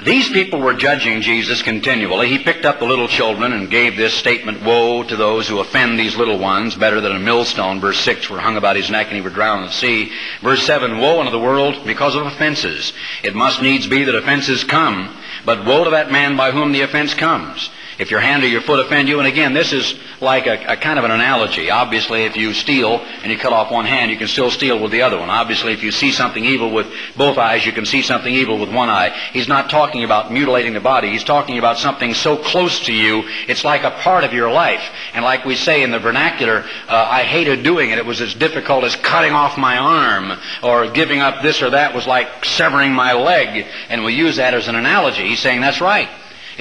[0.04, 2.28] These people were judging Jesus continually.
[2.28, 6.00] He picked up the little children and gave this statement, Woe to those who offend
[6.00, 9.16] these little ones, better than a millstone, verse 6, were hung about his neck and
[9.16, 10.12] he would drown in the sea.
[10.42, 12.94] Verse 7, Woe unto the world because of offenses.
[13.22, 16.82] It must needs be that offenses come, but woe to that man by whom the
[16.82, 17.70] offense comes.
[18.00, 20.78] If your hand or your foot offend you, and again, this is like a, a,
[20.78, 21.70] kind of an analogy.
[21.70, 24.92] Obviously, if you steal and you cut off one hand, you can still steal with
[24.92, 25.30] the other one.
[25.30, 26.88] Obviously, if you see something evil with
[27.18, 29.10] both eyes, you can see something evil with one eye.
[29.34, 31.10] He's not talking about mutilating the body.
[31.10, 34.92] He's talking about something so close to you, it's like a part of your life.
[35.14, 37.98] And like we say in the vernacular, uh, I hated doing it.
[37.98, 41.94] It was as difficult as cutting off my arm, or giving up this or that
[41.94, 43.66] was like severing my leg.
[43.90, 45.28] And we use that as an analogy.
[45.28, 46.10] He's saying that's right.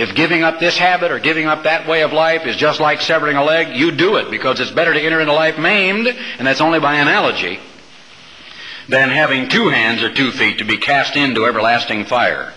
[0.00, 3.02] If giving up this habit or giving up that way of life is just like
[3.02, 6.46] severing a leg, you do it because it's better to enter into life maimed, and
[6.46, 7.60] that's only by analogy,
[8.88, 12.54] than having two hands or two feet to be cast into everlasting fire.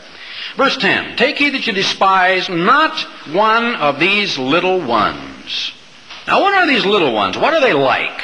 [0.55, 2.97] Verse 10 Take heed that you despise not
[3.33, 5.73] one of these little ones.
[6.25, 7.37] Now, what are these little ones?
[7.37, 8.23] What are they like?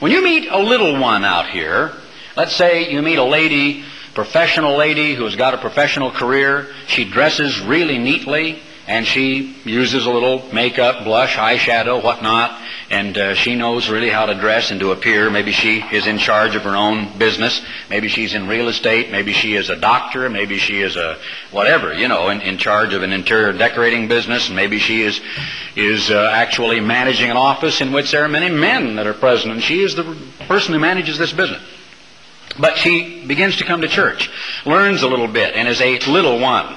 [0.00, 1.92] When you meet a little one out here,
[2.36, 3.84] let's say you meet a lady
[4.16, 6.74] professional lady who's got a professional career.
[6.86, 8.58] She dresses really neatly
[8.88, 12.58] and she uses a little makeup, blush, eyeshadow, whatnot,
[12.88, 15.28] and uh, she knows really how to dress and to appear.
[15.28, 17.60] Maybe she is in charge of her own business.
[17.90, 19.10] Maybe she's in real estate.
[19.10, 20.30] Maybe she is a doctor.
[20.30, 21.18] Maybe she is a
[21.50, 24.48] whatever, you know, in, in charge of an interior decorating business.
[24.48, 25.20] Maybe she is
[25.74, 29.52] is uh, actually managing an office in which there are many men that are present,
[29.52, 31.60] and she is the person who manages this business.
[32.58, 34.30] But she begins to come to church,
[34.64, 36.74] learns a little bit, and is a little one.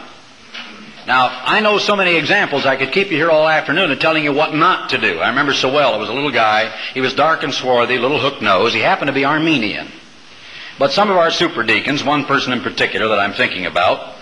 [1.08, 4.24] Now, I know so many examples, I could keep you here all afternoon of telling
[4.24, 5.20] you what not to do.
[5.20, 8.20] I remember so well, it was a little guy, he was dark and swarthy, little
[8.20, 9.88] hook nose, he happened to be Armenian.
[10.78, 14.16] But some of our super deacons, one person in particular that I'm thinking about,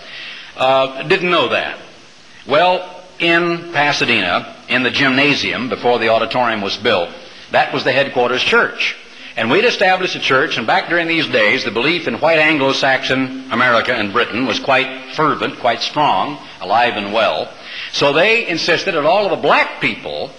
[0.56, 1.78] uh, didn't know that.
[2.46, 7.10] Well, in Pasadena, in the gymnasium, before the auditorium was built,
[7.50, 8.96] that was the headquarters church.
[9.38, 13.52] And we'd established a church, and back during these days, the belief in white Anglo-Saxon
[13.52, 17.48] America and Britain was quite fervent, quite strong, alive and well.
[17.92, 20.32] So they insisted that all of the black people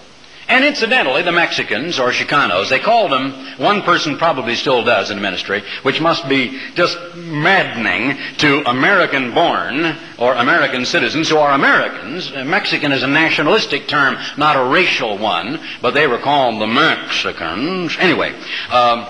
[0.50, 5.16] and incidentally, the Mexicans, or Chicanos, they called them, one person probably still does in
[5.16, 11.52] the ministry, which must be just maddening to American born or American citizens who are
[11.52, 12.32] Americans.
[12.32, 17.96] Mexican is a nationalistic term, not a racial one, but they were called the Mexicans.
[18.00, 18.34] Anyway,
[18.72, 19.06] um,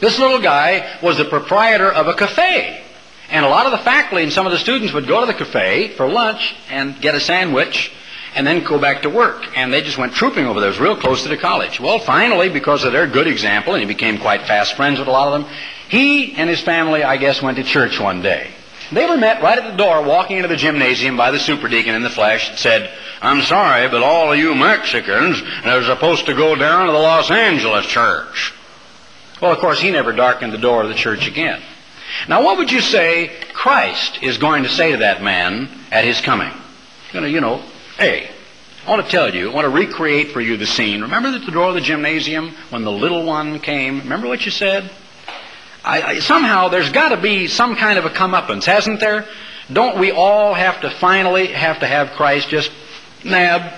[0.00, 2.82] this little guy was the proprietor of a cafe.
[3.30, 5.34] And a lot of the faculty and some of the students would go to the
[5.34, 7.90] cafe for lunch and get a sandwich
[8.36, 9.46] and then go back to work.
[9.56, 10.68] And they just went trooping over there.
[10.68, 11.80] It was real close to the college.
[11.80, 15.10] Well, finally, because of their good example, and he became quite fast friends with a
[15.10, 15.52] lot of them,
[15.88, 18.50] he and his family, I guess, went to church one day.
[18.92, 22.02] They were met right at the door, walking into the gymnasium by the superdeacon in
[22.02, 26.54] the flesh, and said, I'm sorry, but all of you Mexicans are supposed to go
[26.54, 28.52] down to the Los Angeles church.
[29.40, 31.60] Well, of course, he never darkened the door of the church again.
[32.28, 36.20] Now, what would you say Christ is going to say to that man at his
[36.20, 36.52] coming?
[37.12, 37.62] Going to, you know,
[37.98, 38.28] Hey,
[38.86, 41.00] I want to tell you, I want to recreate for you the scene.
[41.00, 44.00] Remember at the door of the gymnasium when the little one came?
[44.00, 44.90] Remember what you said?
[45.82, 49.26] I, I, somehow there's got to be some kind of a comeuppance, hasn't there?
[49.72, 52.70] Don't we all have to finally have to have Christ just
[53.24, 53.72] nab?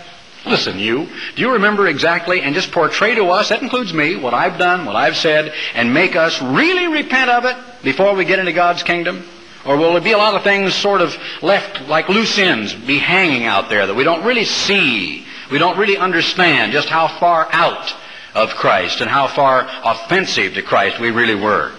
[0.45, 4.35] Listen, you, do you remember exactly and just portray to us, that includes me, what
[4.35, 8.41] I've done, what I've said, and make us really repent of it before we get
[8.41, 9.23] into God's kingdom?
[9.65, 12.99] Or will there be a lot of things sort of left like loose ends, be
[12.99, 17.49] hanging out there that we don't really see, we don't really understand just how far
[17.51, 17.95] out
[18.35, 21.73] of Christ and how far offensive to Christ we really were.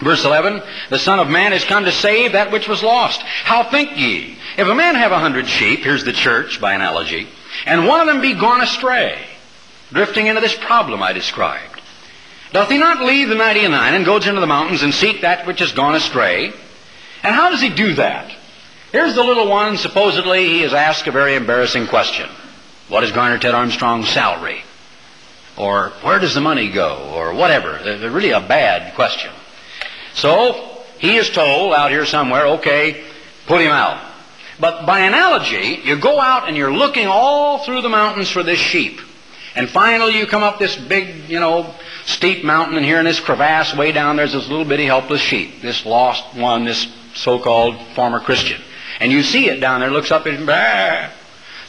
[0.00, 3.20] Verse 11, the Son of Man is come to save that which was lost.
[3.20, 4.36] How think ye?
[4.56, 7.28] If a man have a hundred sheep, here's the church by analogy,
[7.66, 9.18] and one of them be gone astray,
[9.92, 11.80] drifting into this problem I described,
[12.52, 15.22] doth he not leave the ninety and nine and goes into the mountains and seek
[15.22, 16.52] that which is gone astray?
[17.28, 18.34] And how does he do that?
[18.90, 22.26] Here's the little one, supposedly he has asked a very embarrassing question.
[22.88, 24.62] What is Garner Ted Armstrong's salary?
[25.54, 27.12] Or where does the money go?
[27.14, 27.80] Or whatever.
[27.84, 29.30] They're really a bad question.
[30.14, 33.04] So, he is told out here somewhere, okay,
[33.44, 34.02] put him out.
[34.58, 38.58] But by analogy, you go out and you're looking all through the mountains for this
[38.58, 39.02] sheep.
[39.54, 41.74] And finally you come up this big, you know,
[42.06, 45.60] steep mountain and here in this crevasse way down there's this little bitty helpless sheep.
[45.60, 48.60] This lost one, this so-called former Christian.
[49.00, 51.10] And you see it down there, looks up and bah.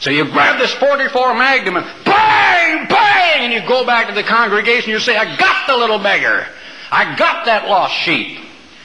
[0.00, 4.22] So you grab this 44 Magnum and bang, bang, and you go back to the
[4.22, 6.46] congregation you say, I got the little beggar.
[6.90, 8.38] I got that lost sheep.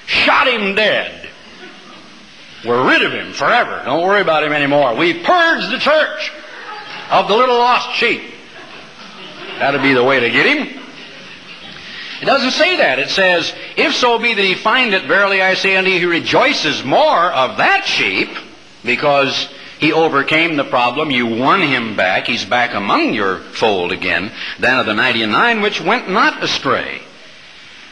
[0.05, 1.29] Shot him dead.
[2.65, 3.81] We're rid of him forever.
[3.85, 4.95] Don't worry about him anymore.
[4.95, 6.31] We purged the church
[7.09, 8.21] of the little lost sheep.
[9.59, 10.84] That'd be the way to get him.
[12.21, 12.99] It doesn't say that.
[12.99, 16.05] It says, If so be that he find it, verily I say unto you, he
[16.05, 18.29] rejoices more of that sheep,
[18.83, 19.49] because
[19.79, 21.11] he overcame the problem.
[21.11, 22.27] You won him back.
[22.27, 27.01] He's back among your fold again, than of the 99 which went not astray.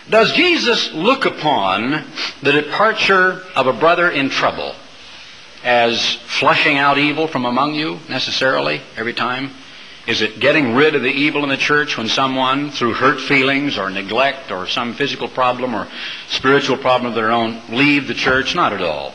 [0.09, 2.03] Does Jesus look upon
[2.41, 4.75] the departure of a brother in trouble
[5.63, 9.51] as flushing out evil from among you necessarily every time?
[10.05, 13.77] Is it getting rid of the evil in the church when someone, through hurt feelings
[13.77, 15.87] or neglect or some physical problem or
[16.27, 18.53] spiritual problem of their own, leave the church?
[18.53, 19.13] Not at all.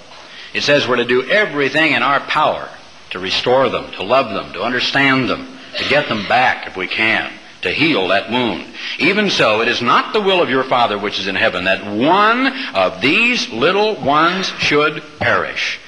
[0.55, 2.69] It says we're to do everything in our power
[3.11, 6.87] to restore them, to love them, to understand them, to get them back if we
[6.87, 7.31] can
[7.63, 8.65] to heal that wound.
[8.99, 11.85] Even so, it is not the will of your Father which is in heaven that
[11.85, 15.81] one of these little ones should perish.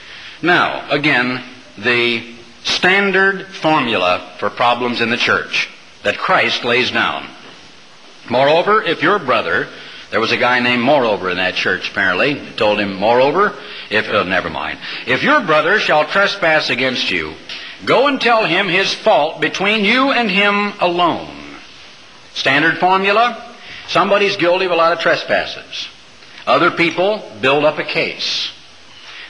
[0.42, 1.42] Now, again,
[1.78, 2.34] the
[2.64, 5.68] standard formula for problems in the church
[6.02, 7.26] that Christ lays down.
[8.28, 9.68] Moreover, if your brother,
[10.10, 13.54] there was a guy named Moreover in that church apparently, told him, Moreover,
[13.90, 17.34] if, oh, never mind, if your brother shall trespass against you,
[17.84, 21.36] go and tell him his fault between you and him alone.
[22.34, 23.46] Standard formula
[23.90, 25.88] somebody's guilty of a lot of trespasses.
[26.46, 28.52] Other people build up a case.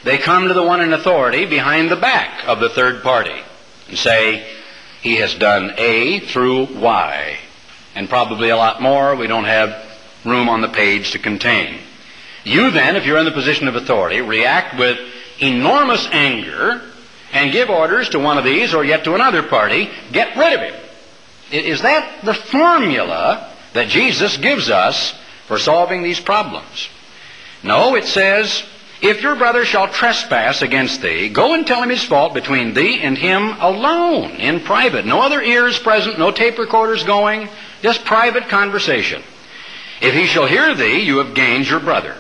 [0.05, 3.39] They come to the one in authority behind the back of the third party
[3.89, 4.47] and say,
[5.03, 7.39] he has done A through Y,
[7.95, 9.87] and probably a lot more we don't have
[10.25, 11.81] room on the page to contain.
[12.45, 14.99] You then, if you're in the position of authority, react with
[15.39, 16.83] enormous anger
[17.33, 20.61] and give orders to one of these or yet to another party, get rid of
[20.61, 20.75] him.
[21.53, 25.15] Is that the formula that Jesus gives us
[25.47, 26.89] for solving these problems?
[27.63, 28.63] No, it says,
[29.03, 33.01] if your brother shall trespass against thee, go and tell him his fault between thee
[33.01, 35.07] and him alone, in private.
[35.07, 37.49] No other ears present, no tape recorders going,
[37.83, 39.23] just private conversation.
[40.01, 42.17] If he shall hear thee, you have gained your brother.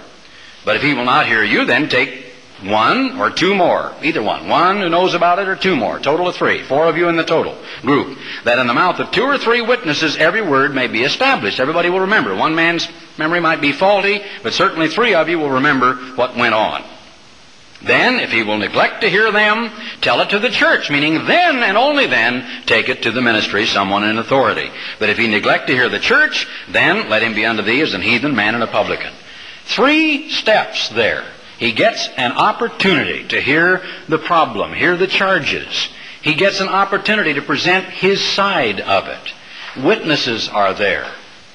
[0.64, 2.19] But if he will not hear you, then take
[2.62, 4.48] one or two more, either one.
[4.48, 5.98] One who knows about it or two more.
[5.98, 6.62] Total of three.
[6.62, 8.18] Four of you in the total group.
[8.44, 11.60] That in the mouth of two or three witnesses every word may be established.
[11.60, 12.34] Everybody will remember.
[12.34, 16.54] One man's memory might be faulty, but certainly three of you will remember what went
[16.54, 16.84] on.
[17.82, 19.70] Then, if he will neglect to hear them,
[20.02, 23.64] tell it to the church, meaning then and only then take it to the ministry,
[23.64, 24.70] someone in authority.
[24.98, 27.94] But if he neglect to hear the church, then let him be unto thee as
[27.94, 29.14] an heathen man and a publican.
[29.64, 31.24] Three steps there.
[31.60, 35.90] He gets an opportunity to hear the problem, hear the charges.
[36.22, 39.84] He gets an opportunity to present his side of it.
[39.84, 41.06] Witnesses are there.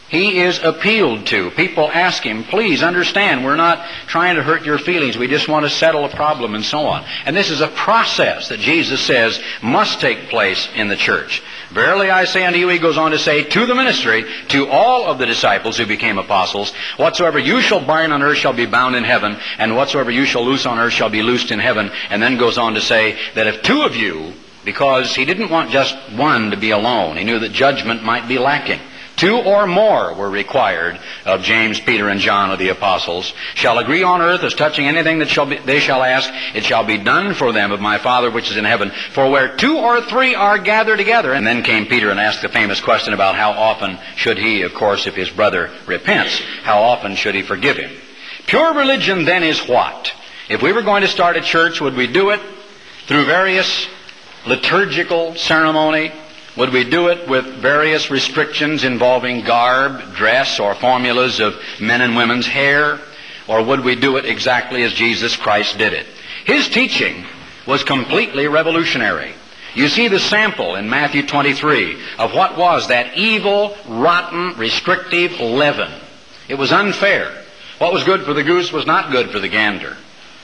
[0.08, 1.50] He is appealed to.
[1.52, 5.18] People ask him, please understand, we're not trying to hurt your feelings.
[5.18, 7.04] We just want to settle a problem and so on.
[7.26, 11.42] And this is a process that Jesus says must take place in the church.
[11.72, 15.06] Verily I say unto you, he goes on to say, to the ministry, to all
[15.06, 18.96] of the disciples who became apostles, whatsoever you shall bind on earth shall be bound
[18.96, 21.92] in heaven, and whatsoever you shall loose on earth shall be loosed in heaven.
[22.12, 24.34] And then goes on to say that if two of you,
[24.64, 28.38] because he didn't want just one to be alone, he knew that judgment might be
[28.38, 28.80] lacking.
[29.16, 33.34] Two or more were required of James, Peter, and John of the apostles.
[33.54, 36.84] Shall agree on earth as touching anything that shall be, they shall ask, it shall
[36.84, 38.92] be done for them of my Father which is in heaven.
[39.12, 41.34] For where two or three are gathered together.
[41.34, 44.74] And then came Peter and asked the famous question about how often should he, of
[44.74, 47.92] course, if his brother repents, how often should he forgive him?
[48.48, 50.14] Pure religion then is what?
[50.50, 52.42] If we were going to start a church, would we do it
[53.08, 53.88] through various
[54.46, 56.12] liturgical ceremony,
[56.58, 62.16] Would we do it with various restrictions involving garb, dress, or formulas of men and
[62.16, 63.00] women's hair?
[63.48, 66.08] Or would we do it exactly as Jesus Christ did it?
[66.46, 67.26] His teaching
[67.68, 69.34] was completely revolutionary.
[69.76, 75.92] You see the sample in Matthew 23 of what was that evil, rotten, restrictive leaven.
[76.48, 77.44] It was unfair.
[77.80, 79.98] What was good for the goose was not good for the gander.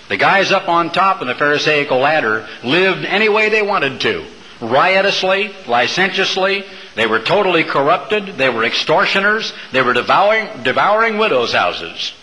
[0.09, 4.25] The guys up on top of the Pharisaical ladder lived any way they wanted to.
[4.61, 6.63] Riotously, licentiously,
[6.95, 12.13] they were totally corrupted, they were extortioners, they were devouring, devouring widows' houses.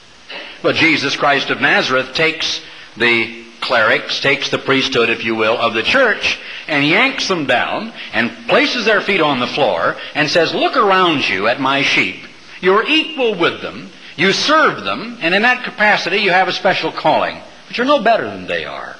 [0.62, 2.60] But Jesus Christ of Nazareth takes
[2.96, 7.92] the clerics, takes the priesthood, if you will, of the church, and yanks them down
[8.12, 12.20] and places their feet on the floor and says, Look around you at my sheep.
[12.60, 13.90] You're equal with them.
[14.16, 17.40] You serve them, and in that capacity you have a special calling.
[17.66, 18.96] But you're no better than they are.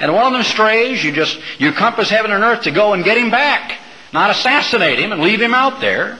[0.00, 3.04] And one of them strays, you just, you compass heaven and earth to go and
[3.04, 3.78] get him back.
[4.12, 6.18] Not assassinate him and leave him out there.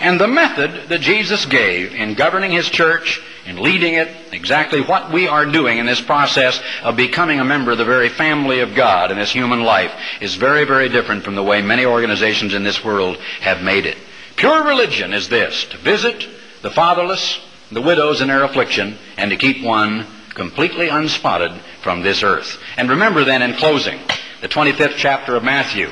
[0.00, 5.12] And the method that Jesus gave in governing his church, in leading it, exactly what
[5.12, 8.74] we are doing in this process of becoming a member of the very family of
[8.74, 12.64] God in this human life is very, very different from the way many organizations in
[12.64, 13.96] this world have made it.
[14.36, 16.26] Pure religion is this, to visit
[16.62, 17.38] the fatherless,
[17.70, 22.58] the widows in their affliction, and to keep one completely unspotted from this earth.
[22.76, 24.00] And remember then in closing,
[24.40, 25.90] the 25th chapter of Matthew,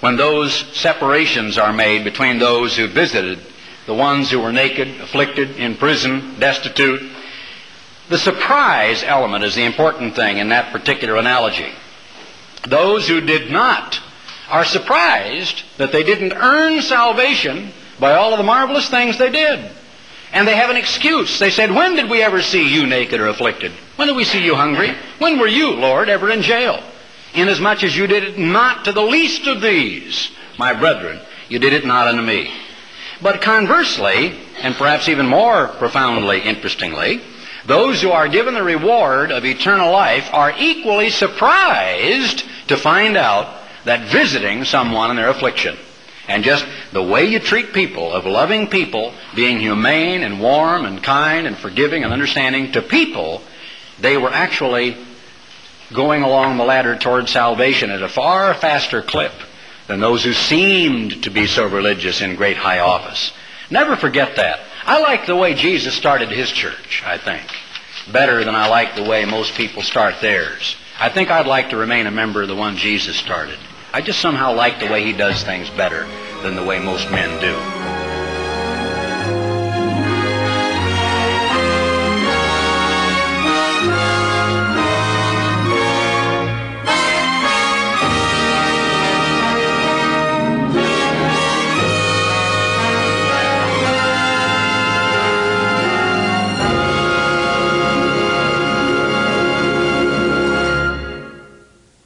[0.00, 3.38] when those separations are made between those who visited
[3.86, 7.02] the ones who were naked, afflicted, in prison, destitute.
[8.08, 11.72] The surprise element is the important thing in that particular analogy.
[12.68, 14.00] Those who did not
[14.48, 19.70] are surprised that they didn't earn salvation by all of the marvelous things they did.
[20.32, 21.38] And they have an excuse.
[21.38, 23.72] They said, When did we ever see you naked or afflicted?
[23.96, 24.94] When did we see you hungry?
[25.18, 26.82] When were you, Lord, ever in jail?
[27.34, 31.72] Inasmuch as you did it not to the least of these, my brethren, you did
[31.72, 32.52] it not unto me.
[33.20, 37.20] But conversely, and perhaps even more profoundly interestingly,
[37.66, 43.62] those who are given the reward of eternal life are equally surprised to find out
[43.84, 45.76] that visiting someone in their affliction
[46.32, 51.02] and just the way you treat people, of loving people, being humane and warm and
[51.02, 53.42] kind and forgiving and understanding to people,
[54.00, 54.96] they were actually
[55.92, 59.34] going along the ladder toward salvation at a far faster clip
[59.88, 63.30] than those who seemed to be so religious in great high office.
[63.70, 64.60] Never forget that.
[64.86, 67.42] I like the way Jesus started his church, I think,
[68.10, 70.76] better than I like the way most people start theirs.
[70.98, 73.58] I think I'd like to remain a member of the one Jesus started.
[73.94, 76.06] I just somehow like the way he does things better
[76.42, 78.01] than the way most men do.